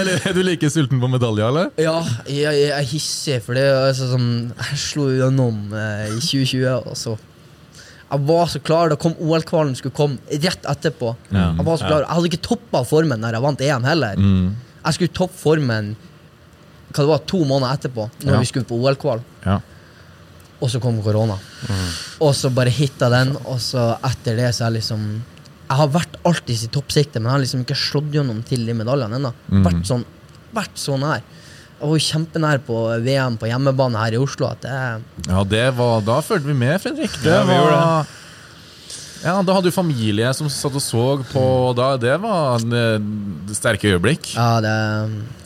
[0.00, 1.72] Er du, er du like sulten på medalje, eller?
[1.80, 6.66] Ja, jeg, jeg er hissig, for det altså sånn Jeg slo gjennom eh, i 2020,
[6.78, 8.92] og så Jeg var så klar.
[8.92, 11.14] Da kom OL-kvalen skulle komme rett etterpå.
[11.30, 11.50] Ja.
[11.58, 12.06] Jeg var så klar.
[12.06, 14.18] Jeg hadde ikke toppa formen når jeg vant EM heller.
[14.22, 14.54] Mm.
[14.80, 15.92] Jeg skulle toppe formen
[16.90, 18.38] hva det var, to måneder etterpå, når Ja.
[18.40, 19.20] vi skulle på OL-kval.
[19.44, 19.60] Ja.
[20.60, 21.36] Og så kom korona.
[22.20, 25.04] Og så bare hitta den, og så etter det så er jeg liksom
[25.70, 28.74] Jeg har vært alltid i toppsiktet, men jeg har liksom ikke slått gjennom til de
[28.74, 29.30] medaljene ennå.
[29.48, 29.60] Mm.
[29.68, 30.04] Vært, sånn,
[30.52, 31.20] vært så nær.
[31.80, 34.50] Jeg var kjempenær på VM på hjemmebane her i Oslo.
[34.60, 34.72] Det,
[35.28, 37.14] Ja, det var, da fulgte vi med, Fredrik.
[37.22, 38.06] Det Ja, var
[39.22, 41.72] Ja, Da hadde du familie som satt og så på.
[41.76, 44.34] Da, det var en, eh, sterke øyeblikk.
[44.34, 44.76] ja, det,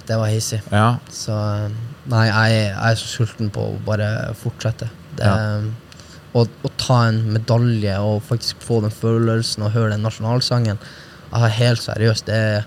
[0.08, 0.62] det var hissig.
[0.72, 0.96] Ja.
[1.10, 1.34] Så
[2.06, 4.88] nei, jeg, jeg er så sulten på å bare fortsette.
[5.18, 5.72] Det, Eh,
[6.34, 10.80] å, å ta en medalje og faktisk få den følelsen og høre den nasjonalsangen
[11.34, 12.64] har Helt seriøst, det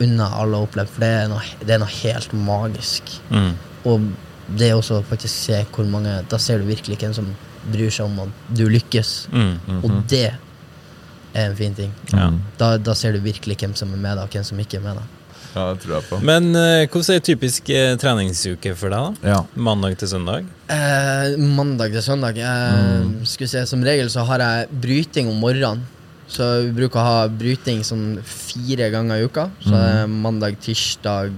[0.00, 3.10] unner alle å oppleve, for det er, noe, det er noe helt magisk.
[3.28, 3.52] Mm.
[3.88, 4.06] Og
[4.46, 7.28] det er også faktisk se hvor mange Da ser du virkelig hvem som
[7.66, 9.12] bryr seg om at du lykkes.
[9.32, 9.80] Mm.
[9.80, 11.92] Og det er en fin ting.
[12.12, 12.30] Ja.
[12.60, 14.86] Da, da ser du virkelig hvem som er med deg, og hvem som ikke er
[14.86, 15.15] med deg.
[15.56, 16.20] Ja, det tror jeg på.
[16.28, 19.18] Men eh, hvordan er typisk eh, treningsuke for deg?
[19.22, 19.32] da?
[19.32, 19.40] Ja.
[19.56, 20.46] Mandag til søndag?
[20.68, 22.36] Eh, mandag til søndag.
[22.38, 25.86] Eh, Skal vi se, Som regel så har jeg bryting om morgenen.
[26.28, 29.44] Så vi bruker å ha bryting sånn fire ganger i uka.
[29.62, 31.32] Så det er mandag, tirsdag,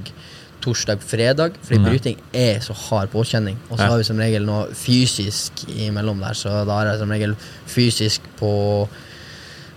[0.64, 1.58] torsdag, fredag.
[1.62, 3.58] Fordi bryting er så hard påkjenning.
[3.68, 3.90] Og så Ja.
[3.92, 6.32] har vi som regel noe fysisk imellom der.
[6.34, 7.36] Så da har jeg som regel
[7.68, 8.88] fysisk på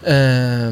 [0.08, 0.72] eh,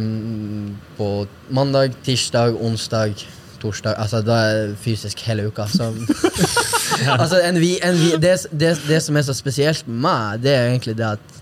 [0.97, 3.13] På mandag, tirsdag, onsdag,
[3.61, 3.95] torsdag.
[3.99, 5.65] Altså da er fysisk hele uka.
[5.71, 5.89] Så
[7.21, 10.55] altså, en, vi- en, vi- det, det, det som er så spesielt med meg, det
[10.55, 11.37] er egentlig det at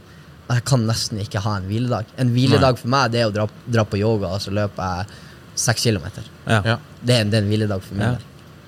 [0.47, 2.05] jeg kan nesten ikke ha en hviledag.
[2.23, 5.23] En hviledag for meg det er å dra, dra på yoga og så løper jeg
[5.59, 6.23] seks kilometer.
[6.47, 6.61] Ja.
[6.73, 6.77] Ja.
[7.01, 8.11] Det er, en, det er en hviledag for Ja.
[8.13, 8.27] meg.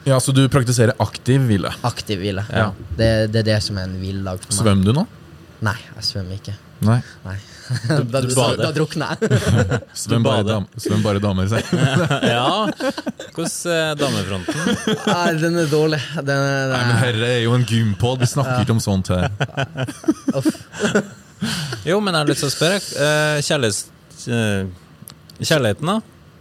[0.09, 1.71] ja, så du praktiserer aktiv hvile.
[1.87, 2.43] Aktiv hvile.
[2.51, 2.71] Ja.
[2.97, 4.59] Det, det er det som er en hviledag for meg.
[4.59, 5.05] Svømmer du nå?
[5.69, 6.57] Nei, jeg svømmer ikke.
[6.87, 6.99] Nei.
[7.25, 7.37] Nei.
[8.11, 8.57] da, du bader.
[8.63, 9.39] da drukner jeg.
[10.01, 11.63] Svøm bare, dam, svøm bare damer, sier
[12.33, 12.49] ja.
[13.35, 14.73] Hvordan er damefronten?
[15.05, 15.99] Nei, den er dårlig.
[16.17, 19.29] Den er, Nei, men herre er jo en gympod, vi snakker ikke om sånt her.
[21.87, 22.79] Jo, men jeg har lyst til å spørre.
[23.05, 23.83] eh, kjærlighets...
[24.27, 24.63] eh,
[25.39, 25.99] kjærligheten, da?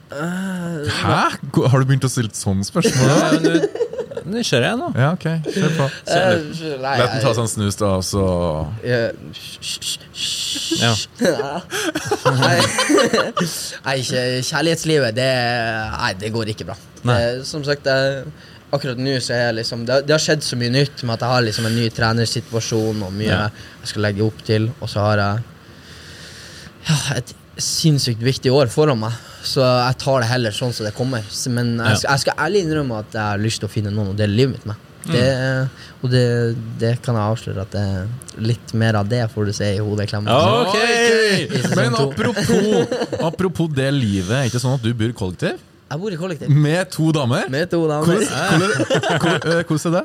[0.08, 1.20] Hæ?
[1.68, 3.12] Har du begynt å stille sånne spørsmål?
[3.12, 3.96] Ja, men du-
[4.28, 4.88] Nysgjerrig jeg nå.
[4.96, 5.86] Ja, ok, kjør på.
[6.14, 6.28] Eh,
[6.80, 8.22] nei, La den ta seg en snus, da, og så
[8.84, 9.14] jeg-.
[10.78, 10.92] Ja.
[12.38, 12.58] Nei,
[13.84, 15.28] nei, ikke kjærlighetslivet, det,
[15.96, 16.76] nei, det går ikke bra.
[17.08, 17.16] Nei.
[17.18, 18.24] Det, som sagt, jeg,
[18.74, 21.24] akkurat nå så er jeg liksom det, det har skjedd så mye nytt med at
[21.24, 23.44] jeg har liksom en ny trenersituasjon og mye Ja.
[23.82, 25.46] jeg skal legge opp til, og så har jeg
[26.88, 29.16] ja, et sinnssykt viktig år foran meg.
[29.44, 31.24] Så jeg tar det heller sånn som det kommer.
[31.54, 34.12] Men jeg, skal, jeg skal ærlig innrømme at jeg har lyst til å finne noen
[34.12, 34.84] å dele livet mitt med.
[35.08, 35.68] Det,
[36.04, 36.24] og det,
[36.80, 39.78] det kan jeg avsløre at det er litt mer av det får du se i
[39.80, 40.34] hodeklemma.
[40.66, 41.46] Okay.
[41.46, 41.54] Ok.
[41.54, 41.70] Ok!
[41.78, 42.98] Men apropos,
[43.30, 45.62] apropos det livet, er det ikke sånn at du bor kollektiv?
[45.88, 47.46] Jeg bor i kollektiv Med to damer?
[47.48, 48.04] med to damer.
[48.04, 50.04] hvordan- eh, hvordan er det?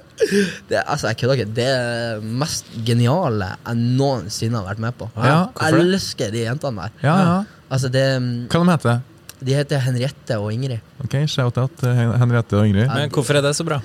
[0.69, 1.53] Det, altså, jeg kødder ikke.
[1.57, 5.09] Det er det mest geniale jeg noensinne har vært med på.
[5.17, 5.81] Ja, jeg det?
[5.87, 6.89] elsker de jentene der.
[7.03, 7.43] Ja, ja.
[7.69, 8.05] Altså, det,
[8.49, 9.01] Hva de heter
[9.43, 10.79] de heter Henriette og Ingrid.
[11.03, 12.87] Ok, Shout-out Henriette og Ingrid.
[12.87, 13.81] Men hvorfor er det så bra?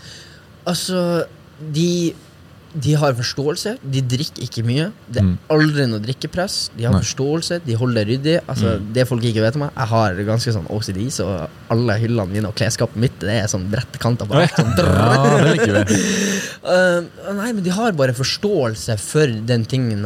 [0.66, 1.24] Altså,
[1.74, 2.14] de,
[2.74, 3.78] de har forståelse.
[3.82, 4.92] De drikker ikke mye.
[5.08, 5.38] Det er Mm.
[5.50, 6.70] aldri noe drikkepress.
[6.76, 7.00] De har Nei.
[7.00, 8.40] forståelse, de holder det ryddig.
[8.46, 12.28] Altså, Det folk ikke vet om meg, jeg har ganske sånn OCD, så alle hyllene
[12.28, 14.50] mine og klesskapet mitt Det er sånn brette kanter på alt.
[14.52, 15.88] Sånn, Ja, det.
[16.62, 20.04] Uh, nei, men de har bare forståelse for den tingen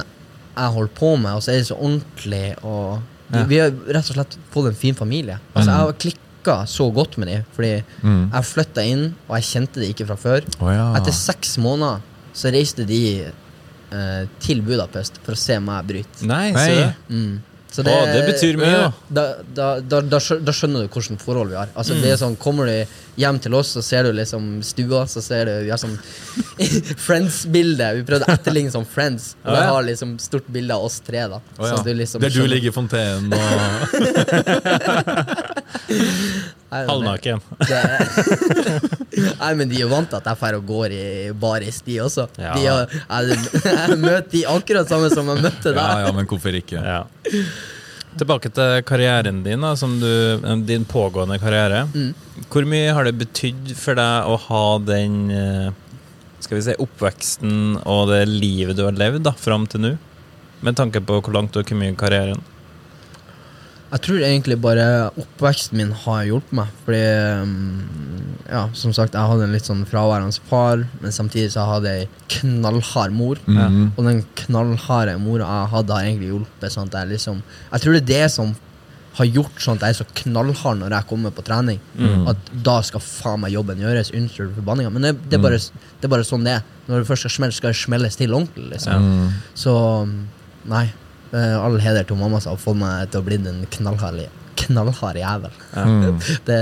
[0.57, 3.01] jeg holder på med, og så er de så ordentlig og
[3.33, 3.45] de, Ja.
[3.49, 5.39] Vi har rett og slett fått en fin familie.
[5.57, 8.31] Altså, Jeg har klikka så godt med dem, fordi Mm.
[8.31, 10.43] jeg flytta inn, og jeg kjente det ikke fra før.
[10.61, 10.93] Oh, ja.
[11.01, 16.27] Etter seks måneder så reiste de eh, til Budapest for å se meg bryte.
[16.29, 16.69] Nei, Nei.
[16.71, 16.93] det.
[17.13, 17.41] Mm.
[17.73, 18.89] Så Å, det betyr mye, da.
[19.09, 19.23] Da,
[19.57, 21.71] da, da, da, da skjønner du hvilket forhold vi har.
[21.73, 22.75] Altså det er sånn, Kommer du
[23.17, 25.97] hjem til oss, så ser du liksom stua, så ser du Vi har sånn
[27.07, 27.89] Friends-bilde.
[27.97, 29.31] Vi prøvde å etterligne sånn Friends.
[29.47, 29.65] Og ja.
[29.71, 31.25] har liksom stort bilde av oss tre.
[31.33, 31.73] da oh, ja.
[31.73, 33.41] Så du liksom Der du skjønner- ligger i fontenen og
[34.05, 34.21] det-
[36.73, 37.41] Halvnaken.
[39.43, 41.05] Nei, men de er vant til at jeg drar og går i
[41.37, 42.27] baris, de også.
[42.41, 42.55] Ja.
[42.57, 42.97] De har,
[43.29, 46.07] jeg, jeg møter de akkurat samme som jeg møtte Ja, deg.
[46.07, 46.81] ja, men hvorfor ikke?
[46.81, 47.03] Ja.
[48.21, 50.09] Tilbake til karrieren din, da, som du,
[50.69, 51.87] din pågående karriere.
[51.95, 52.11] Mm.
[52.53, 55.69] Hvor mye har det betydd for deg å ha den eh,
[56.43, 59.93] skal vi si, oppveksten og det livet du har levd da, fram til nå?
[60.63, 62.43] Med tanke på hvor langt du har kommet i karrieren.
[63.93, 64.85] Jeg tror egentlig bare
[65.21, 66.71] oppveksten min har hjulpet meg.
[66.87, 67.03] Fordi
[67.45, 71.93] mm, ja, som sagt, jeg hadde en litt sånn fraværende far, men samtidig så hadde
[71.93, 73.41] jeg ei knallhard mor.
[73.45, 73.93] Mhm.
[73.97, 76.73] Og den knallharde mora jeg hadde, har egentlig hjulpet.
[76.73, 78.55] Sånn at jeg liksom Jeg tror det er det som
[79.13, 81.81] har gjort sånn at jeg er så knallhard når jeg kommer på trening.
[82.33, 84.15] At da skal faen meg jobben gjøres.
[84.17, 84.93] Unnskyld forbanninga.
[84.95, 85.61] Men det, det, er bare,
[86.01, 86.65] det er bare sånn det er.
[86.89, 88.71] Når det først skal smelle, skal det smelles til ordentlig.
[88.73, 89.05] liksom.
[89.55, 89.77] Så
[90.65, 90.87] nei.
[91.33, 94.27] Eh, All heder til mamma som har fått meg til å bli en knallhard,
[94.63, 95.55] knallhard jævel.
[96.49, 96.59] det,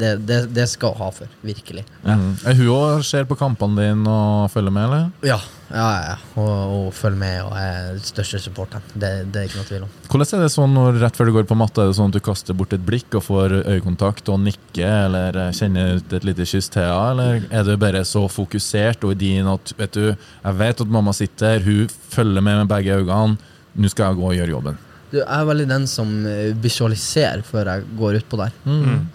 [0.00, 1.36] det, det, det skal hun ha for.
[1.46, 1.84] Virkelig.
[2.02, 2.16] Ja.
[2.50, 5.06] Er hun òg ser på kampene dine og følger med, eller?
[5.22, 5.38] Ja,
[5.70, 6.00] ja, ja.
[6.08, 6.16] ja.
[6.40, 8.84] Og, og følger med og er største supporteren.
[8.94, 9.92] Det, det er ikke noe tvil om.
[10.08, 12.18] Hvordan er det sånn når rett før du går på matta, er det sånn at
[12.18, 16.26] du kaster bort et blikk og får øyekontakt og nikker, eller eh, kjenner ut et
[16.26, 19.94] lite kyss til henne, eller er du bare så fokusert og i din at vet
[19.94, 24.18] du, jeg vet at mamma sitter, hun følger med med begge øynene, nå skal jeg
[24.20, 24.78] gå og gjøre jobben.
[25.08, 28.50] Du, jeg er veldig den som eh, visualiserer før jeg går utpå der.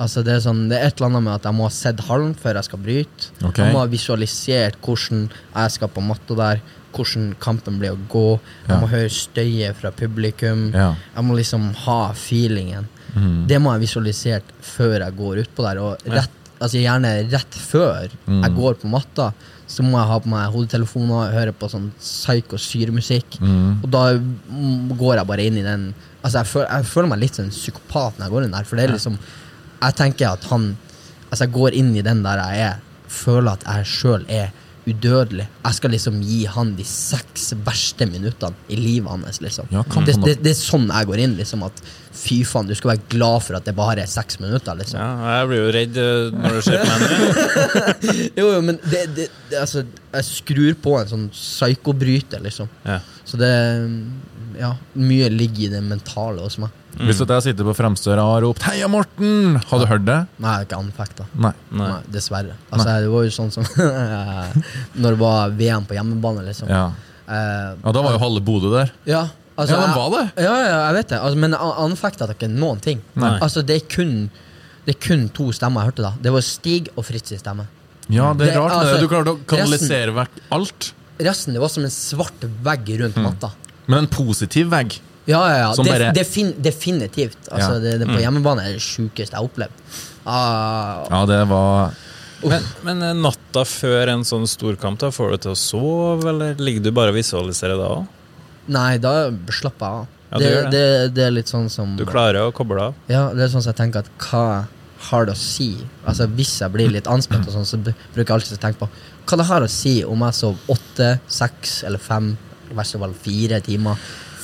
[0.01, 2.01] Altså det, er sånn, det er et eller annet med at jeg må ha sett
[2.07, 3.27] hallen før jeg skal bryte.
[3.45, 3.67] Okay.
[3.67, 6.63] Jeg må ha visualisert hvordan jeg skal på matta der,
[6.97, 8.25] hvordan kampen blir å gå.
[8.65, 8.79] Jeg Ja.
[8.81, 10.71] må høre støyet fra publikum.
[10.73, 10.95] Ja.
[11.15, 12.89] Jeg må liksom ha feelingen.
[13.47, 15.77] Det må jeg visualisert før jeg går utpå der.
[15.85, 19.29] Og rett, altså gjerne rett før jeg går på matta,
[19.73, 23.39] så må jeg ha på meg hodetelefoner, høre på sånn psyko syremusikk.
[23.81, 27.19] Og da mm, går jeg bare inn i den Altså jeg føler, jeg føler meg
[27.19, 28.67] litt som en psykopat når jeg går inn der.
[28.69, 29.17] For det er liksom
[29.83, 30.69] Jeg tenker at han
[31.29, 32.77] Altså jeg går inn i den der jeg er,
[33.11, 34.53] føler at jeg sjøl er
[34.89, 35.45] udødelig.
[35.63, 39.39] Jeg skal liksom gi han de seks verste minuttene i livet hans.
[39.41, 41.35] liksom Ja, kan det, det, det er sånn jeg går inn.
[41.39, 41.79] liksom At
[42.13, 44.75] fy faen, du skal være glad for at det bare er seks minutter.
[44.79, 48.27] liksom Ja, jeg blir jo redd eh, når du ser på meg.
[48.39, 52.69] Jo, jo, men det, det, det, altså, jeg skrur på en sånn psykobryter, liksom.
[52.85, 52.99] Ja.
[53.25, 53.53] Så det
[54.59, 56.71] Ja, mye ligger i det mentale hos meg.
[56.93, 60.17] Hvis jeg sitter på fremstøra og har ropt 'Heia, Morten!' Har du hørt det?
[60.37, 61.25] Nei, jeg ikke anfekta.
[61.33, 61.51] Nei.
[61.71, 61.87] Nei.
[61.89, 62.53] Nei, dessverre.
[62.71, 63.63] Altså, det var jo sånn som
[65.01, 66.69] Når det var VM på hjemmebane, liksom.
[66.69, 66.91] Ja.
[67.27, 68.91] uh, ja, da var jo halve Bodø der.
[69.09, 69.23] ja,
[69.57, 70.43] altså, Ja, de var det.
[70.43, 71.19] Ja, ja, jeg vet det.
[71.19, 73.01] Altså, men jeg anfekta ikke noen ting.
[73.15, 73.39] Nei.
[73.39, 74.29] Altså, det er kun
[74.85, 76.13] Det er kun to stemmer jeg hørte da.
[76.21, 77.65] Det var Stig og Fritz i stemme.
[78.11, 78.71] Ja, det er Det- rart.
[78.71, 79.01] altså, det.
[79.01, 80.93] Du klarte å kanalisere vekk alt.
[81.23, 83.51] Resten det var som en svart vegg rundt matta.
[83.87, 84.99] Men en positiv vegg.
[85.25, 85.73] Ja, ja, ja.
[85.73, 87.37] Som Det, bare- defin, definitivt.
[87.51, 87.79] Altså, Ja.
[87.79, 89.71] det, det på hjemmebane er det sjukeste jeg har opplevd.
[90.25, 91.93] Ah, Ja, det var
[92.43, 96.55] Men, men eh, natta før en sånn storkamp, da får du til å sove, eller
[96.59, 98.07] ligger du bare og visualiserer da òg?
[98.67, 100.07] nei, da slapper jeg av.
[100.31, 100.71] Ja, det, det.
[100.71, 102.93] det, det er litt sånn som Du klarer å koble av?
[103.07, 104.65] Ja, det er sånn som jeg tenker at hva
[105.09, 105.77] har det å si?
[106.07, 108.89] Altså Hvis jeg blir litt anspent, og sånn, så bruker jeg alltid å tenke på
[109.27, 112.33] hva det har å si om jeg sov åtte, seks eller fem,
[112.73, 114.01] i verste fall fire timer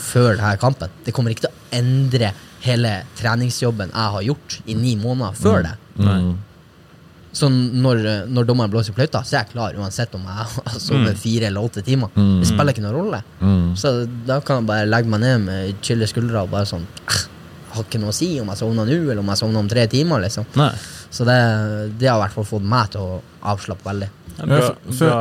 [0.10, 0.94] før denne kampen.
[1.06, 2.32] Det kommer ikke til å endre
[2.63, 5.76] hele treningsjobben jeg har gjort i ni måneder før det.
[6.00, 6.38] Mm.
[7.32, 8.00] Så når,
[8.34, 11.50] når dommeren blåser i fløyta, så er jeg klar uansett om jeg har sovet fire
[11.52, 12.10] eller åtte timer.
[12.15, 13.20] Det spiller ikke noen rolle.
[13.80, 13.94] Så
[14.28, 17.20] da kan jeg bare legge meg ned med chille skuldre og bare sånn «Ah,
[17.76, 19.84] Har ikke noe å si om jeg sovner nå eller om jeg sovner om tre
[19.88, 20.24] timer.
[20.26, 20.48] liksom.
[21.13, 21.36] Så det,
[22.02, 23.20] det har i hvert fall fått meg til å
[23.54, 24.10] avslappe veldig.
[24.39, 25.17] Ja, Bra, bra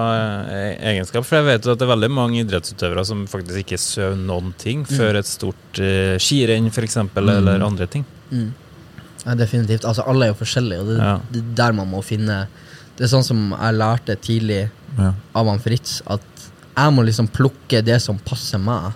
[0.46, 1.24] eh, egenskap.
[1.26, 4.52] For jeg vet jo at det er veldig mange idrettsutøvere som faktisk ikke sover noen
[4.60, 8.04] ting før et stort uh, skirenn, f.eks., eller andre ting.
[8.30, 9.84] Ja, definitivt.
[9.88, 11.16] Altså, alle er jo forskjellige, og det, Ja.
[11.34, 12.46] det er der man må finne
[12.98, 15.12] Det er sånn som jeg lærte tidlig Ja.
[15.34, 16.22] av han Fritz, at
[16.78, 18.92] jeg må liksom plukke det som passer meg,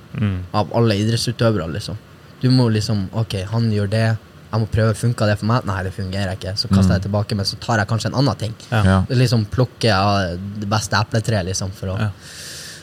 [0.54, 1.96] av alle idrettsutøvere, liksom.
[2.40, 4.18] Du må liksom Ok, han gjør det.
[4.52, 5.64] Jeg må prøve, Funka det for meg?
[5.64, 6.52] Nei, det fungerer ikke.
[6.60, 8.54] Så kaster jeg det tilbake, men så tar jeg kanskje en annen ting.
[8.70, 8.82] Ja.
[8.84, 8.96] Ja.
[9.08, 12.10] Det liksom Plukke av det beste epletreet, liksom, for å, Ja.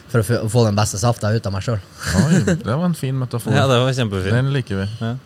[0.10, 1.80] for å få- den beste safta ut av meg sjøl.
[2.46, 3.54] Det var en fin metafor.
[3.54, 4.32] Ja, det var kjempefint.
[4.34, 5.18] Den liker vi.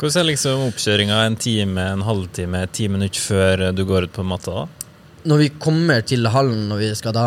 [0.00, 4.24] Hvordan er liksom oppkjøringa en time, en halvtime, ti minutter før du går ut på
[4.24, 4.50] matta?
[4.50, 4.66] da?
[5.28, 7.26] Når vi kommer til hallen når vi skal da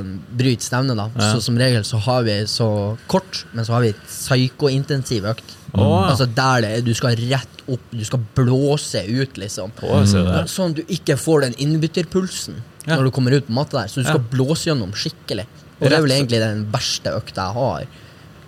[0.00, 1.34] uh, bryte stevnet, da, Ja.
[1.34, 5.52] så som regel så har vi så kort, men så har vi psykointensiv økt.
[5.74, 5.86] Å.
[6.10, 9.72] Altså der det er, Du skal rett opp, du skal blåse ut, liksom.
[9.82, 10.02] Å.
[10.46, 12.96] Sånn at du ikke får den innbytterpulsen Ja.
[12.96, 13.88] når du kommer ut på matta der.
[13.88, 14.28] Så du skal Ja.
[14.30, 15.46] blåse gjennom skikkelig.
[15.80, 17.86] Og det er vel egentlig den verste økta jeg har.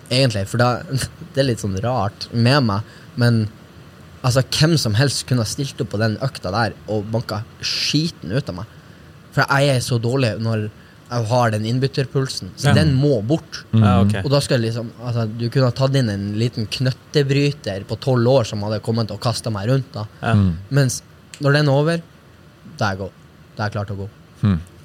[0.09, 0.69] Egentlig, For det,
[1.33, 2.81] det er litt sånn rart med meg,
[3.17, 3.49] men
[4.23, 8.31] altså hvem som helst kunne ha stilt opp på den økta der og banka skiten
[8.31, 8.65] ut av meg.
[9.33, 10.69] For jeg er så dårlig når
[11.09, 12.49] jeg har den innbytterpulsen.
[12.57, 12.73] Så Ja.
[12.73, 13.63] den må bort.
[13.73, 14.21] Ja, okay.
[14.25, 18.27] Og da skal liksom altså, Du kunne ha tatt inn en liten knøttebryter på tolv
[18.27, 19.91] år som hadde kommet og kasta meg rundt.
[19.93, 20.33] da Ja.
[20.69, 21.01] Mens
[21.41, 22.01] når den er over,
[22.77, 23.09] da er jeg
[23.57, 24.09] er jeg klar til å gå.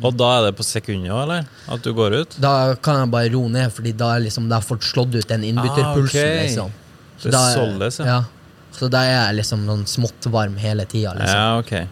[0.02, 1.46] Og da er det på sekunder, eller?
[1.68, 2.36] At du går ut?
[2.40, 5.14] Da kan jeg bare ro ned, Fordi da er liksom, da har jeg fått slått
[5.14, 5.84] ut den innbytterpulsen.
[5.84, 6.46] Ah, okay.
[6.48, 6.70] liksom.
[7.18, 8.04] Så Det er da- således, ja.
[8.06, 8.24] ja.
[8.72, 11.12] Så da er jeg liksom sånn smått varm hele tida.
[11.14, 11.34] Liksom.
[11.34, 11.88] Ja, ok.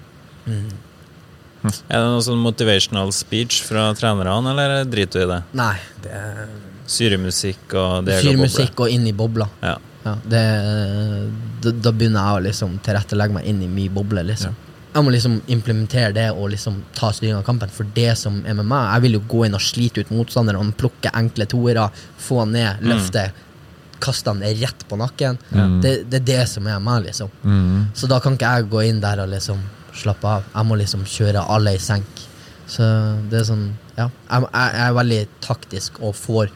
[1.63, 5.41] Er det noe sånn motivational speech fra trenerne, eller driter du i det?
[5.61, 6.51] Nei, det er
[6.91, 9.47] Syremusikk og det jeg Syrmusikk og inn i bobla.
[9.63, 9.77] Ja.
[10.03, 10.41] Ja, det,
[11.61, 14.23] da, da begynner jeg å liksom tilrettelegge meg inn i min boble.
[14.25, 14.55] liksom
[14.95, 17.69] Jeg må liksom implementere det og liksom ta styring av kampen.
[17.69, 20.73] For det som er med meg, jeg vil jo gå inn og slite ut motstanderen,
[20.81, 23.27] plukke enkle toere, få han ned, løfte,
[24.01, 25.37] kaste han rett på nakken.
[25.85, 27.29] Det, det er det som er meg, liksom.
[27.45, 27.93] Mm.
[27.95, 29.61] Så da kan ikke jeg gå inn der og liksom
[29.95, 30.45] slappe av.
[30.55, 32.07] Jeg må liksom kjøre alle i senk.
[32.71, 32.83] Så
[33.31, 34.09] det er sånn Ja.
[34.31, 36.51] Jeg, jeg, jeg er veldig taktisk og får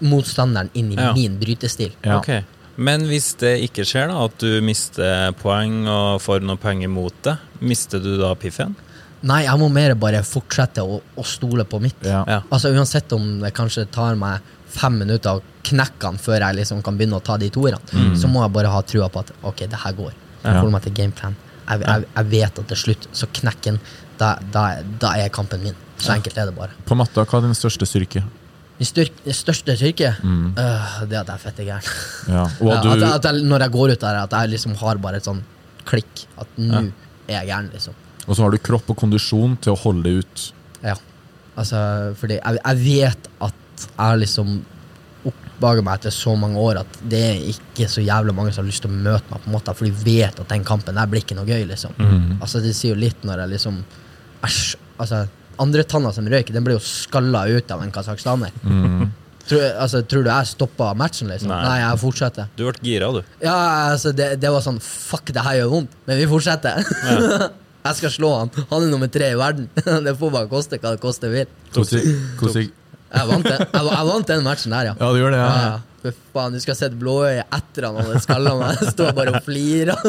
[0.00, 1.12] motstanderen inn i Ja.
[1.12, 1.92] min brytestil.
[2.04, 2.18] Ja.
[2.18, 2.44] Ok.
[2.76, 7.12] Men hvis det ikke skjer, da, at du mister poeng og får noen poeng imot
[7.22, 8.74] det, mister du da piffen?
[9.22, 11.98] Nei, jeg må mer bare fortsette å, å stole på mitt.
[12.06, 12.24] Ja.
[12.26, 12.38] Ja.
[12.50, 16.80] Altså Uansett om det kanskje tar meg fem minutter å knekke den før jeg liksom
[16.82, 17.82] kan begynne å ta de toerne,
[18.16, 20.12] så må jeg bare ha trua på at ok, det her går.
[20.42, 20.60] Jeg Ja.
[20.62, 21.36] holder meg til gameplan.
[21.70, 23.80] Jeg, jeg, jeg vet at til slutt så knekker han.
[24.20, 24.64] Da, da,
[25.00, 25.78] da er kampen min.
[26.00, 26.76] Så enkelt er det bare.
[26.88, 28.22] På matta, hva er din største styrke?
[28.80, 28.88] Min
[29.36, 31.88] største styrke øh, det er at jeg er fette gæren.
[32.32, 32.44] Ja.
[32.60, 32.70] Du...
[32.72, 35.42] At at, jeg, når jeg går ut der, at jeg liksom har bare et sånn
[35.88, 36.24] klikk.
[36.40, 36.86] At nå
[37.28, 37.94] er jeg gæren, liksom.
[38.26, 40.46] og så har du kropp og kondisjon til å holde det ut.
[40.82, 40.96] Ja.
[41.60, 41.80] Altså,
[42.18, 44.60] fordi jeg, jeg vet at jeg liksom
[45.60, 48.70] oppdager meg etter så mange år at det er ikke så jævlig mange som har
[48.70, 51.06] lyst til å møte meg, på en måte, for de vet at den kampen der
[51.10, 51.92] blir ikke noe gøy, liksom.
[52.40, 53.82] Altså, det sier jo litt når jeg liksom
[54.40, 54.76] Æsj.
[55.00, 55.26] Altså,
[55.60, 58.54] andre tanna som røyk, den ble jo skalla ut av en kasakhstaner.
[59.50, 61.50] Tror, altså, tror du jeg stoppa matchen, liksom?
[61.52, 61.60] Nei.
[61.66, 62.48] Nei, jeg fortsetter.
[62.56, 63.20] Du ble gira, du.
[63.44, 63.56] Ja,
[63.92, 66.80] altså, det, det var sånn Fuck, det her gjør vondt, men vi fortsetter.
[67.86, 68.52] jeg skal slå han.
[68.72, 69.68] Han er nummer tre i verden.
[70.06, 71.48] det får bare koste hva det koste vil.
[71.76, 72.04] Kostig
[72.40, 72.76] hvordan-
[73.10, 73.58] Jeg vant, den.
[73.66, 74.94] jeg, jeg vant den matchen der, ja.
[75.00, 75.70] Ja, du gjør det, Ja, ja.
[75.70, 75.78] ja.
[76.00, 78.78] Fy faen, du skal ha sett blåøyet etter han hadde skalla meg.
[78.80, 79.98] Jeg står bare og flirer.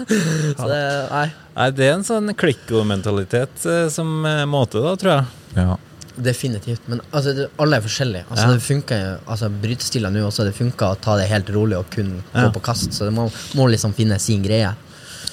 [0.00, 0.80] Så det,
[1.10, 5.26] nei, Nei, Det er en sånn klikko-mentalitet eh, som eh, måte, da, tror jeg.
[5.58, 5.74] ja.
[6.20, 6.86] definitivt.
[6.88, 8.24] Men altså, det, alle er forskjellige.
[8.30, 8.54] Altså, Ja.
[8.56, 12.14] det funker altså, Brytestiler nå også, det funker å ta det helt rolig og kun
[12.32, 12.48] gå Ja.
[12.54, 12.92] på kast.
[12.96, 13.26] Så det må,
[13.58, 14.72] må liksom finne sin greie.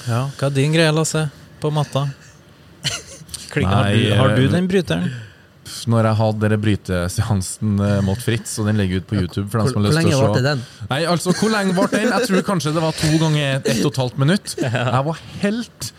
[0.08, 1.28] Ja, Hva er din greie, Lasse,
[1.62, 2.06] på matta?
[3.48, 5.08] Klikk, har, du, har du eh, den bryteren?
[5.88, 9.62] Når jeg hadde dere bryteseansen eh, mot Fritz, og den ligger ut på YouTube for
[9.62, 10.64] Hvor, som har hvor lenge varte den?
[10.90, 12.10] Nei, altså, hvor lenge ble den?
[12.12, 14.54] Jeg tror kanskje det var to ganger ett og et halvt minutt.
[14.68, 15.94] Jeg var helt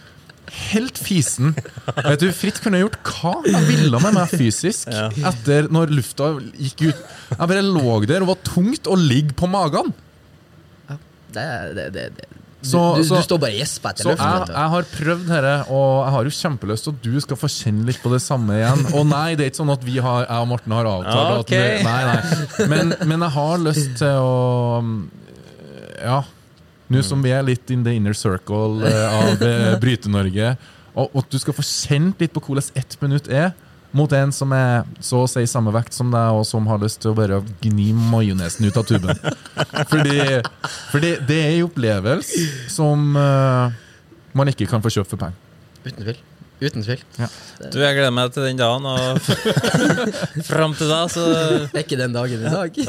[0.49, 1.51] Helt fisen.
[1.93, 6.87] Vet du, Fritt kunne gjort hva jeg ville med meg fysisk etter når lufta gikk
[6.87, 7.03] ut.
[7.35, 9.93] Jeg bare lå der og var tungt å ligge på magen.
[11.29, 11.45] Det,
[11.77, 12.29] det, det,
[12.61, 14.51] Du, Så- du, så- du står bare og gjesper etter Så jeg, du.
[14.53, 17.85] jeg har prøvd dette, og jeg har jo kjempelyst til at du skal få kjenne
[17.87, 18.81] litt på det samme igjen.
[18.99, 21.53] Og nei, det er ikke sånn at vi har, jeg og Morten har avtalt Ok.
[21.53, 22.67] at vi, Nei, nei.
[22.67, 25.07] Men, men jeg har lyst til å
[26.03, 26.23] Ja.
[26.89, 30.55] Nå som vi er litt in the inner circle eh, av eh, Bryte-Norge,
[30.97, 33.51] og at du skal få kjent litt på hvordan ett minutt er.
[33.91, 37.01] Mot en som er så å si samme vekt som deg, og som har lyst
[37.01, 39.17] til å bare gni majonesen ut av tuben.
[39.89, 40.19] Fordi,
[40.91, 43.73] fordi det er en opplevelse som uh,
[44.37, 45.39] man ikke kan få kjøpt for penger.
[45.87, 46.19] Uten tvil.
[46.59, 46.99] Uten tvil.
[47.71, 49.19] Du, Jeg gleder meg til den dagen, og
[50.51, 51.23] fram til da, så
[51.71, 52.69] Det er ikke den dagen i dag.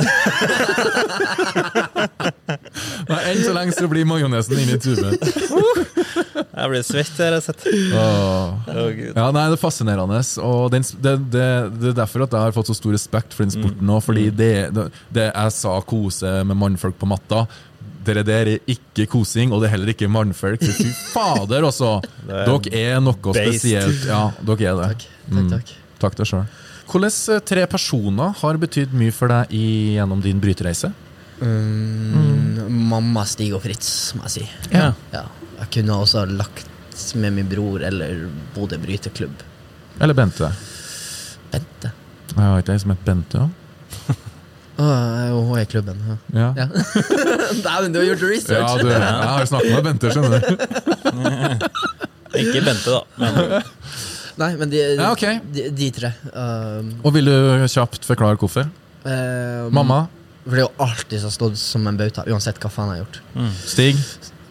[3.11, 5.15] Nei, Enn så lenge så blir majonesen inni tuben.
[6.51, 7.65] Jeg blir svett her, jeg sett.
[7.95, 8.85] Oh, Å,
[9.15, 10.21] Ja, nei, Det er fascinerende.
[10.43, 11.47] Og den, det, det,
[11.79, 13.99] det er derfor at jeg har fått så stor respekt for den sporten nå.
[14.03, 17.45] Fordi det, det, det jeg sa kose med mannfolk på matta,
[18.07, 20.65] dere der er ikke kosing, og det er heller ikke mannfolk.
[20.65, 21.69] Så fy fader!
[22.31, 23.61] Er Dere er noe based.
[23.61, 24.09] spesielt.
[24.09, 24.89] Ja, dere er det.
[24.95, 25.07] Takk.
[25.31, 25.73] Takk, takk.
[26.01, 26.45] Takk deg sjøl.
[26.91, 29.65] Hvordan tre personer har betydd mye for deg i,
[29.99, 30.91] gjennom din brytereise?
[31.41, 34.47] Mm, Mamma, Stig og Fritz, må jeg si.
[34.75, 34.91] Ja.
[35.15, 35.25] Ja.
[35.71, 36.67] Jeg kunne også lagt
[37.15, 38.25] med min bror eller
[38.57, 39.43] Bodø bryteklubb.
[40.03, 40.49] Eller Bente?
[41.53, 41.93] Bente.
[42.35, 44.17] Jeg har ikke ei som heter Bente òg.
[44.81, 45.99] Oh, hun er i klubben.
[46.09, 46.17] Ja.
[46.35, 46.49] Ja.
[46.57, 46.67] Ja.
[47.67, 48.65] Dæven, du har gjort research!
[48.65, 50.47] Ja, du, jeg har snakket med Bente, skjønner du.
[52.41, 53.01] Ikke Bente, da.
[53.21, 53.63] Men
[54.41, 55.39] Nei, men de, Ja, okay.
[55.53, 56.11] de, de tre.
[56.33, 57.37] Um, Og vil du
[57.69, 58.71] kjapt forklare hvorfor?
[59.05, 60.07] Um, Mamma,
[60.47, 63.05] For det er jo alltid som stått som en bauta, uansett hva faen jeg har
[63.05, 63.21] gjort.
[63.69, 64.01] Stig,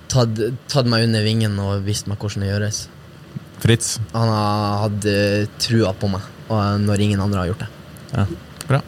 [0.10, 0.40] Tatt,
[0.72, 2.80] tatt meg under vingen og vist meg hvordan det gjøres.
[3.60, 3.98] Fritz.
[4.16, 8.28] Han har hatt eh, trua på meg, og når ingen andre har gjort det.
[8.70, 8.82] Bra.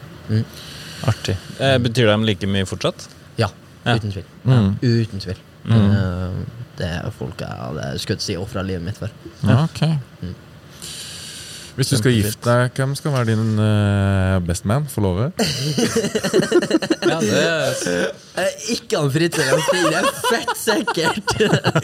[1.12, 1.36] artig.
[1.60, 3.08] Eh, betyr de like mye fortsatt?
[3.38, 3.48] Ja,
[3.84, 3.96] Ja.
[3.96, 4.24] uten tvil.
[4.46, 4.78] Mm.
[4.82, 5.40] Uten tvil.
[5.64, 6.46] Mm.
[6.76, 9.10] det er folk jeg hadde skutt si ofra livet mitt for.
[9.46, 9.82] Ja, ok.
[11.72, 14.84] Hvis du skal gifte deg, hvem skal være din uh, bestman?
[14.92, 15.30] Forlover?
[17.12, 21.32] Ja, det er Eh, Ikke han Fritz eller han Stig, det er fett sikkert!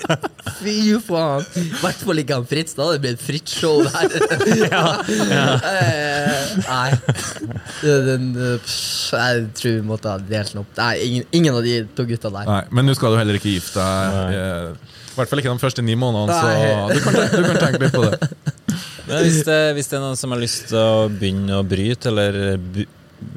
[0.63, 1.45] Fy faen.
[1.61, 4.09] I hvert fall ikke han Fritz, da hadde det blitt fritt show der.
[5.69, 6.91] Eh, Nei.
[7.83, 8.29] Den, den,
[8.65, 10.71] pff, jeg tror vi måtte ha delt den opp.
[10.79, 12.49] Nei, ingen, ingen av de to gutta der.
[12.49, 14.79] Nei, men nå skal du heller ikke gifte deg.
[14.79, 16.47] I hvert fall ikke de første ni månedene, så
[16.95, 18.48] du kan, tenke, du kan tenke litt på det.
[19.09, 22.59] Hvis det, hvis det er noen som har lyst til å begynne å bryte, eller,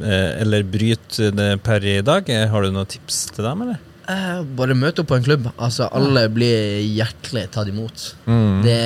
[0.02, 3.80] eh, eller bryte det per i dag, eh, har du noen tips til dem, eller?
[4.12, 5.46] Eh, bare møte opp på en klubb.
[5.62, 8.08] Altså, alle blir hjertelig tatt imot.
[8.28, 8.64] Mm.
[8.66, 8.80] Det,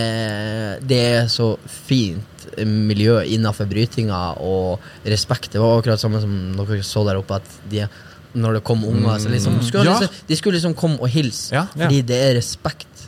[0.85, 1.55] det er så
[1.87, 5.53] fint miljø innafor brytinga og respekt.
[5.55, 7.87] Det var akkurat samme som dere så der oppe, at de,
[8.35, 9.97] når det kom unger så liksom, skulle Ja.
[9.99, 11.65] liksom, De skulle liksom komme og hilse, Ja.
[11.73, 13.04] fordi det er respekt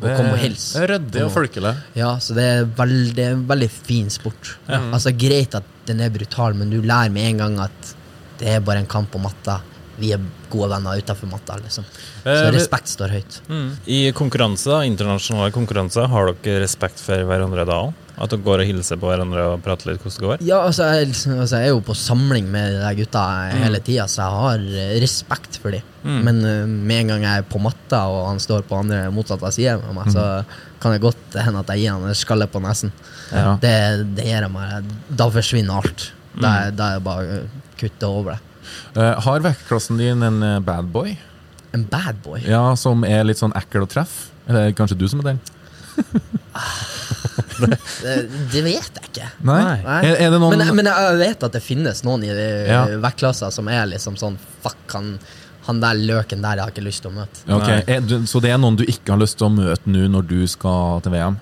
[0.00, 0.80] Det komme og hilse.
[0.88, 1.74] ryddig og folkelig.
[1.98, 4.54] Ja, så det er, veld, det er en veldig fin sport.
[4.68, 7.94] Altså Greit at den er brutal, men du lærer med en gang at
[8.40, 9.58] det er bare en kamp på matta.
[10.00, 11.84] Vi er gode venner utafor matta, liksom.
[12.24, 13.40] Så Eh, respekt står høyt.
[13.86, 17.92] I konkurranser, internasjonale konkurranser, har dere respekt for hverandre da òg?
[18.20, 20.42] At dere går og hilser på hverandre og prater litt hvordan det går?
[20.44, 23.22] Ja, altså jeg, altså jeg er jo på samling med de gutta
[23.54, 25.86] hele tida, så jeg har eh, respekt for dem.
[26.04, 29.50] Men uh, med en gang jeg er på matta, og han står på andre motsatte
[29.56, 30.26] side av meg, så
[30.80, 32.92] kan det godt hende at jeg gir han en skalle på nesen.
[33.32, 33.54] Ja.
[33.60, 33.72] Det,
[34.16, 34.92] det gjør jeg meg.
[35.20, 36.06] Da forsvinner alt.
[36.36, 38.40] Da, er- da er det bare å kutte over det.
[38.96, 41.16] Uh, har vektklassen din en bad boy?
[41.76, 42.40] En bad boy.
[42.44, 44.28] Ja, Som er litt sånn ekkel å treffe?
[44.48, 45.40] Eller er kanskje du som er den?
[48.04, 48.14] Det,
[48.52, 49.28] det vet jeg ikke.
[49.48, 49.58] Nei?
[49.84, 49.98] Nei.
[50.06, 52.86] Er, er det noen Men, men jeg vet at det finnes noen i Ja.
[53.02, 55.14] vektklasser som er liksom sånn Fuck, han,
[55.66, 57.44] han der løken der jeg har ikke lyst til å møte.
[57.46, 57.84] Okay.
[57.86, 60.26] er, du, Så det er noen du ikke har lyst til å møte nå når
[60.30, 61.38] du skal til VM?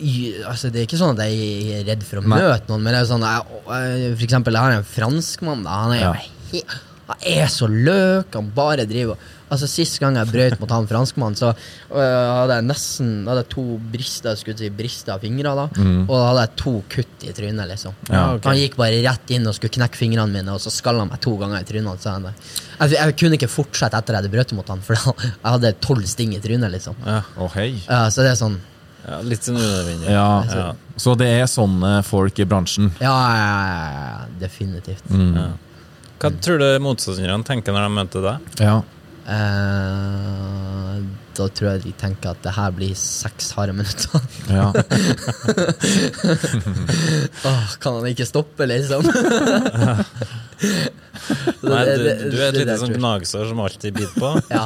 [0.00, 2.38] I- Altså, det er ikke sånn at jeg er redd for å Nei.
[2.40, 5.66] møte noen, men det er sånn jeg, For eksempel, jeg har en franskmann.
[5.68, 6.12] Han er, Ja.
[6.52, 6.62] he,
[7.10, 9.16] han er så løk, han bare driver
[9.50, 13.42] Altså Sist gang jeg brøt mot han franskmannen, så øh, hadde jeg nesten Da hadde
[13.42, 16.04] jeg to brister skulle jeg si, brister av fingre, da, Mm.
[16.08, 17.94] og da hadde jeg to kutt i trynet, liksom.
[18.08, 18.48] Ja, okay.
[18.48, 21.20] Han gikk bare rett inn og skulle knekke fingrene mine, og så skalla han meg
[21.24, 22.00] to ganger i trynet.
[22.02, 25.34] Så han, jeg, jeg kunne ikke fortsette etter jeg hadde brøt mot han, for jeg
[25.44, 26.94] hadde tolv sting i trynet, liksom.
[27.06, 27.72] Ja, oh, hei.
[27.88, 28.60] Ja, så det er sånn
[29.00, 30.10] ja Litt sånn unødvendig.
[30.12, 30.68] Ja, Ja.
[31.00, 32.90] Så det er sånne folk i bransjen?
[33.00, 35.06] Ja, ja, ja, ja, definitivt.
[35.08, 35.30] Mm.
[35.38, 35.46] Ja.
[36.20, 38.50] Hva tror du motstanderne tenker når de møter deg?
[38.60, 38.74] Ja.
[39.26, 41.02] Eh,
[41.36, 44.20] da tror jeg de tenker at det her blir seks harde minutter.
[44.50, 44.68] ja.
[47.48, 49.02] oh, kan han ikke stoppe, liksom?
[51.60, 54.30] Nei, du, du er et lite sånn gnagsår som alltid biter på.
[54.50, 54.64] Ja.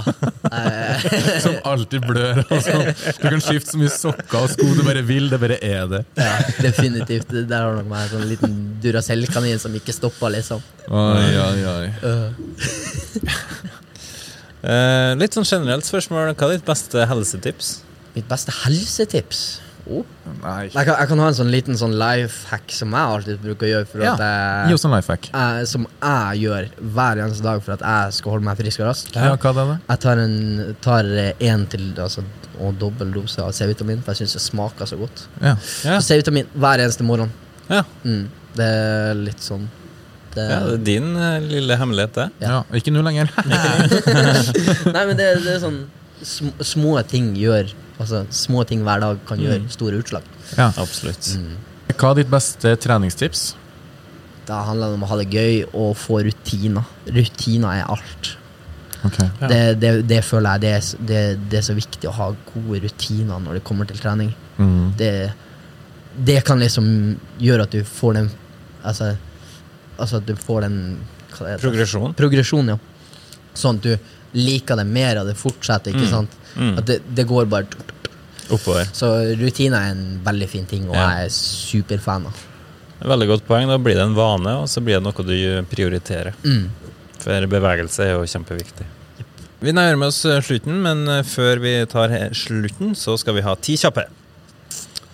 [1.42, 2.36] Som alltid blør.
[2.52, 2.72] Altså.
[3.18, 6.02] Du kan skifte så mye sokker og sko du bare vil, det bare er det.
[6.20, 7.28] ja, definitivt.
[7.34, 8.52] Der har nok meg en sånn liten
[8.84, 10.60] Duracell-kanin som ikke stopper, liksom.
[10.88, 11.86] Oi, oi, oi.
[14.64, 16.32] Eh, litt sånn generelt spørsmål.
[16.34, 17.76] Hva er ditt beste helsetips?
[18.14, 19.44] Mitt beste helsetips?
[19.84, 20.00] Oh.
[20.40, 20.70] Nei.
[20.72, 23.66] Jeg, kan, jeg kan ha en sånn liten sånn life hack som jeg alltid bruker
[23.66, 23.88] å gjøre.
[23.90, 25.28] For Ja, at Gi oss en life hack.
[25.28, 28.88] jeg, som jeg gjør hver eneste dag for at jeg skal holde meg frisk og
[28.88, 29.12] rask.
[29.12, 29.76] Ja, hva er det?
[29.90, 31.10] Jeg tar en tar
[31.50, 32.24] en til altså,
[32.64, 35.26] og dobbel dose av C-vitamin, for jeg syns det smaker så godt.
[35.42, 35.52] Ja.
[35.84, 36.00] Ja.
[36.00, 37.32] C-vitamin hver eneste morgen.
[37.68, 37.84] Ja.
[38.08, 38.24] Mm.
[38.56, 39.68] Det er litt sånn
[40.34, 42.28] det, ja, det er din eh, lille hemmelighet, det.
[42.44, 42.62] ja.
[42.74, 43.30] Ikke nå lenger.
[44.94, 45.84] Nei, men det, det er sånn
[46.24, 50.24] sm Små ting gjør Altså, små ting hver dag kan gjøre store utslag.
[50.58, 50.72] Ja.
[50.82, 51.28] Absolutt.
[51.94, 53.52] Hva er ditt beste treningstips?
[54.48, 56.88] Da handler det om å ha det gøy og få rutiner.
[57.06, 58.32] Rutiner er alt.
[59.04, 59.28] Okay.
[59.40, 59.48] Ja.
[59.48, 61.22] Det, det, det føler jeg det er, det,
[61.52, 64.32] det er så viktig å ha gode rutiner når det kommer til trening.
[64.58, 64.94] Mm.
[64.98, 65.12] Det,
[66.26, 66.86] det kan liksom
[67.42, 68.32] gjøre at du får den
[68.84, 69.14] Altså,
[69.98, 70.78] altså at du får den?
[71.34, 72.14] Progresjon.
[72.14, 72.78] Progresjon, ja.
[73.54, 73.96] Sånn at du
[74.38, 75.90] liker det mer, og det fortsetter.
[75.94, 76.10] ikke Mm.
[76.10, 76.30] sant?
[76.56, 76.78] Mm.
[76.78, 77.66] At det, det går bare
[78.52, 78.84] Oppover.
[78.92, 79.08] Så
[79.40, 81.08] rutiner er en veldig fin ting, og Ja.
[81.16, 82.42] jeg er superfan av.
[83.00, 83.66] Veldig godt poeng.
[83.68, 86.34] Da blir det en vane, og så blir det noe du prioriterer.
[86.44, 86.68] Mm.
[87.18, 88.84] For bevegelse er jo kjempeviktig.
[89.64, 93.54] Vi nærmer oss eh, slutten, men eh, før vi tar slutten, så skal vi ha
[93.56, 94.04] ti kjappe.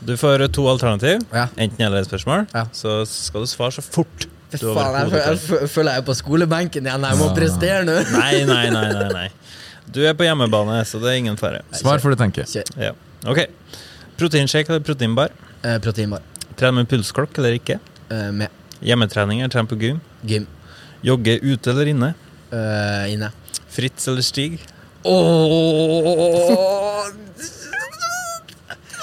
[0.05, 1.23] Du får to alternativ.
[1.33, 1.47] Ja.
[1.57, 2.49] Enten eller spørsmål.
[2.53, 2.65] Ja.
[2.73, 6.15] Så skal du svare så fort Fy faen, jeg, jeg, jeg føler jeg er på
[6.19, 7.05] skolebenken igjen.
[7.11, 7.35] Jeg må Ja.
[7.37, 7.97] prestere nå.
[8.19, 9.29] Nei, nei, nei, nei, nei.
[9.91, 11.61] Du er på hjemmebane, så det er ingen fare.
[11.75, 12.47] Svar før du tenker.
[12.79, 12.93] Ja.
[13.27, 13.45] Ok.
[14.19, 15.31] Proteinshake eller proteinbar?
[15.63, 16.21] Eh, proteinbar.
[16.59, 17.79] Trene med pulsklokk eller ikke?
[18.11, 18.49] Eh, med
[18.85, 19.99] Hjemmetrening eller trene på gym?
[20.25, 20.47] gym.
[21.05, 22.15] Jogge ute eller inne?
[22.53, 23.31] Eh, inne.
[23.71, 24.59] Fritz eller Stig?
[25.05, 26.57] Åååå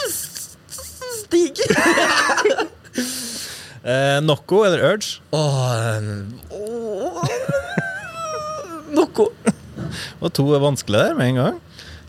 [1.24, 1.58] Stig!
[3.88, 5.22] Eh, Nocco eller Urge?
[5.32, 6.02] Åh,
[6.52, 7.22] åh.
[8.92, 9.28] Noe.
[10.24, 11.62] Og to er vanskelig der med en gang.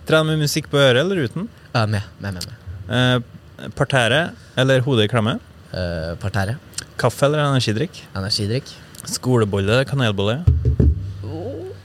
[0.08, 1.46] Trene med musikk på øret eller uten?
[1.70, 2.48] Ja, med, med, med.
[2.48, 2.90] med.
[2.98, 5.36] Eh, parterre eller hodet i klemme?
[5.70, 6.56] Uh, parterre.
[6.98, 8.02] Kaffe eller energidrikk?
[8.16, 8.74] Energidrikk.
[9.06, 10.40] Skolebolle eller kanelbolle?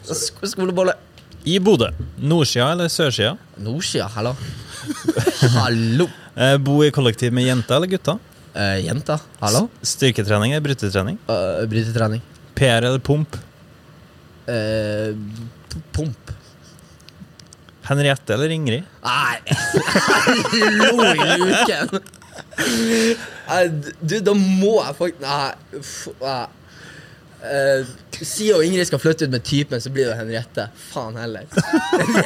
[0.09, 0.97] Sk skolebolle.
[1.45, 1.91] I Bodø.
[2.17, 3.35] Nordsida eller sørsida?
[3.61, 4.33] Nordsida, hallo.
[5.59, 6.09] hallo.
[6.33, 8.17] Eh, bo i kollektiv med jenter eller gutter?
[8.53, 9.67] Uh, jenta, hallo.
[9.81, 11.17] S- Styrketrening eller brytetrening?
[11.29, 12.21] Uh, Brytetrening.
[12.55, 13.37] PR eller pump?
[14.47, 15.15] Uh,
[15.95, 16.31] pump.
[17.83, 18.83] Henriette eller Ingrid?
[19.03, 19.39] Nei,
[20.53, 21.89] hallo i luken!
[23.99, 25.23] Du, da må jeg faktisk
[26.23, 26.45] Nei.
[27.43, 27.89] Uff,
[28.39, 28.49] nei.
[28.49, 30.67] Eh, Ingrid skal flytte ut med typen, så blir det Henriette.
[30.91, 31.47] Faen heller.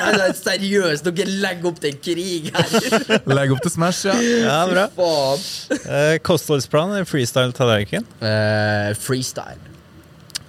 [0.07, 3.23] Altså, seriøst, dere legger opp til en krig her.
[3.29, 4.15] Legg opp til Smash, ja.
[4.17, 4.85] Ja, bra.
[4.97, 5.45] Faen.
[5.79, 8.05] Eh, kostholdsplan eller freestyle-tallerken?
[8.21, 9.59] Uh, freestyle.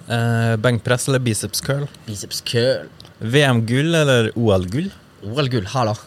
[0.09, 1.85] Uh, benkpress eller biceps curl?
[2.07, 2.89] Biceps curl.
[3.19, 4.89] VM-gull eller OL-gull?
[5.27, 5.97] OL-gull, hallo.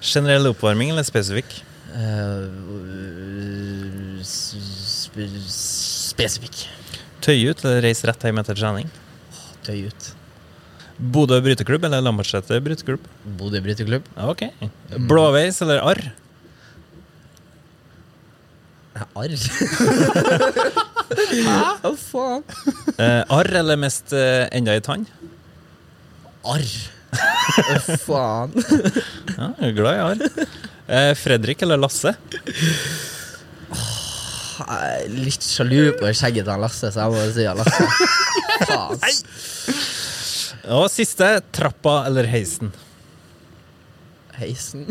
[0.00, 1.60] Generell oppvarming eller spesifikk?
[1.94, 2.48] Uh,
[4.24, 6.66] sp spesifikk.
[7.24, 8.88] Tøy ut eller reise rett hjem etter trening?
[9.66, 10.08] Tøy ut.
[11.00, 13.04] Bodø bryteklubb eller Lambertseter bryteklubb?
[13.38, 14.08] Bodø bryteklubb.
[14.30, 14.46] Ok.
[15.08, 16.02] Blåveis eller arr?
[19.16, 19.36] Arr.
[21.10, 21.58] Hæ?
[21.82, 22.44] Hva faen?
[23.00, 25.06] Eh, arr eller mest eh, enda i tann?
[26.46, 26.68] Arr.
[27.16, 28.52] Hva faen?
[28.60, 30.46] Ja, jeg er glad i arr.
[30.90, 32.12] Eh, Fredrik eller Lasse?
[34.66, 37.84] Er litt sjalu på skjegget til han Lasse, så jeg må si han Lasse.
[38.70, 39.00] Faen.
[40.70, 42.72] Og siste, trappa eller heisen?
[44.40, 44.86] Heisen.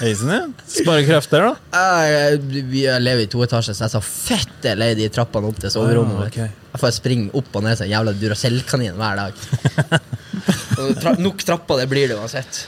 [0.00, 0.40] Heisen, ja.
[0.68, 1.82] Spare krefter, da.
[2.08, 2.40] Jeg,
[2.72, 5.72] vi lever i to etasjer, så jeg er så fette lei de trappene opp til
[5.72, 6.18] soverommet.
[6.18, 6.48] Ah, okay.
[6.72, 9.44] Jeg får springe opp og ned som en jævla Duracell-kanin hver dag.
[11.02, 12.64] Tra nok trapper, det blir det uansett.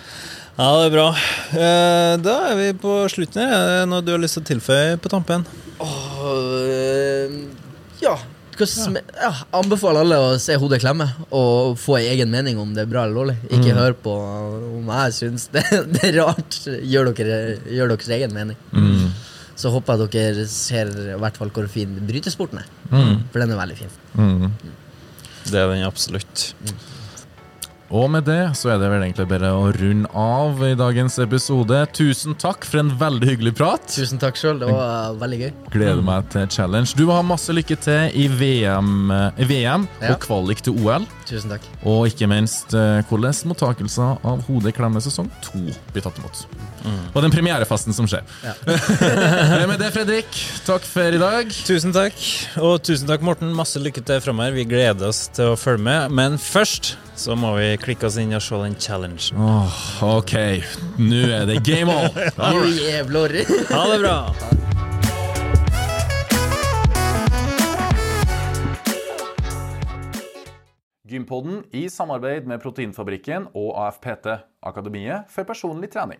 [0.54, 1.08] Ja, det er bra.
[1.50, 3.54] Eh, da er vi på slutten her.
[3.54, 5.42] Er det noe du har lyst til å tilføye på tampen?
[6.24, 7.34] Øh,
[8.02, 8.14] ja.
[8.54, 9.30] Hva ja.
[9.58, 13.04] Anbefaler alle å se Hodet klemme og få en egen mening om det er bra
[13.04, 13.36] eller dårlig.
[13.50, 14.14] Ikke hør på
[14.78, 15.64] om jeg syns det,
[15.96, 16.60] det er rart.
[16.64, 18.58] Gjør dere, gjør deres egen mening.
[18.70, 19.10] Mm.
[19.58, 22.70] Så håper jeg dere ser i hvert fall hvor fin brytesporten er.
[22.90, 23.26] Mm.
[23.32, 23.94] For den er veldig fin.
[24.14, 24.48] Mm.
[25.50, 26.52] Det er den absolutt.
[27.92, 31.76] Og med det så er det vel egentlig bare å runde av i dagens episode.
[31.94, 33.84] Tusen takk for en veldig hyggelig prat.
[33.92, 35.52] Tusen takk sjøl, det var veldig gøy.
[35.74, 36.94] Gleder meg til challenge.
[36.96, 40.14] Du må ha masse lykke til i VM, uh, VM Ja.
[40.14, 41.04] og kvalik til OL.
[41.28, 41.68] Tusen takk.
[41.84, 45.60] Og ikke minst uh, hvordan mottakelser av Hodet klemme sesong to
[45.92, 46.46] blir tatt imot.
[46.84, 48.26] Og den premierefesten som skjer.
[48.44, 48.54] Ja.
[49.70, 50.28] Med det, Fredrik,
[50.66, 51.52] takk for i dag.
[51.66, 52.18] Tusen takk.
[52.60, 53.54] Og tusen takk, Morten.
[53.56, 54.56] Masse lykke til framover.
[54.58, 56.14] Vi gleder oss til å følge med.
[56.14, 59.38] Men først så må vi klikke oss inn og se den challengen.
[59.38, 59.80] Oh,
[60.18, 60.34] ok,
[60.98, 62.10] nå er det game on!
[62.84, 63.38] Jævlor.
[63.70, 64.18] Ha det bra!
[71.14, 74.32] Gympodden i samarbeid med Proteinfabrikken og AFPT,
[74.66, 76.18] Akademiet for personlig trening.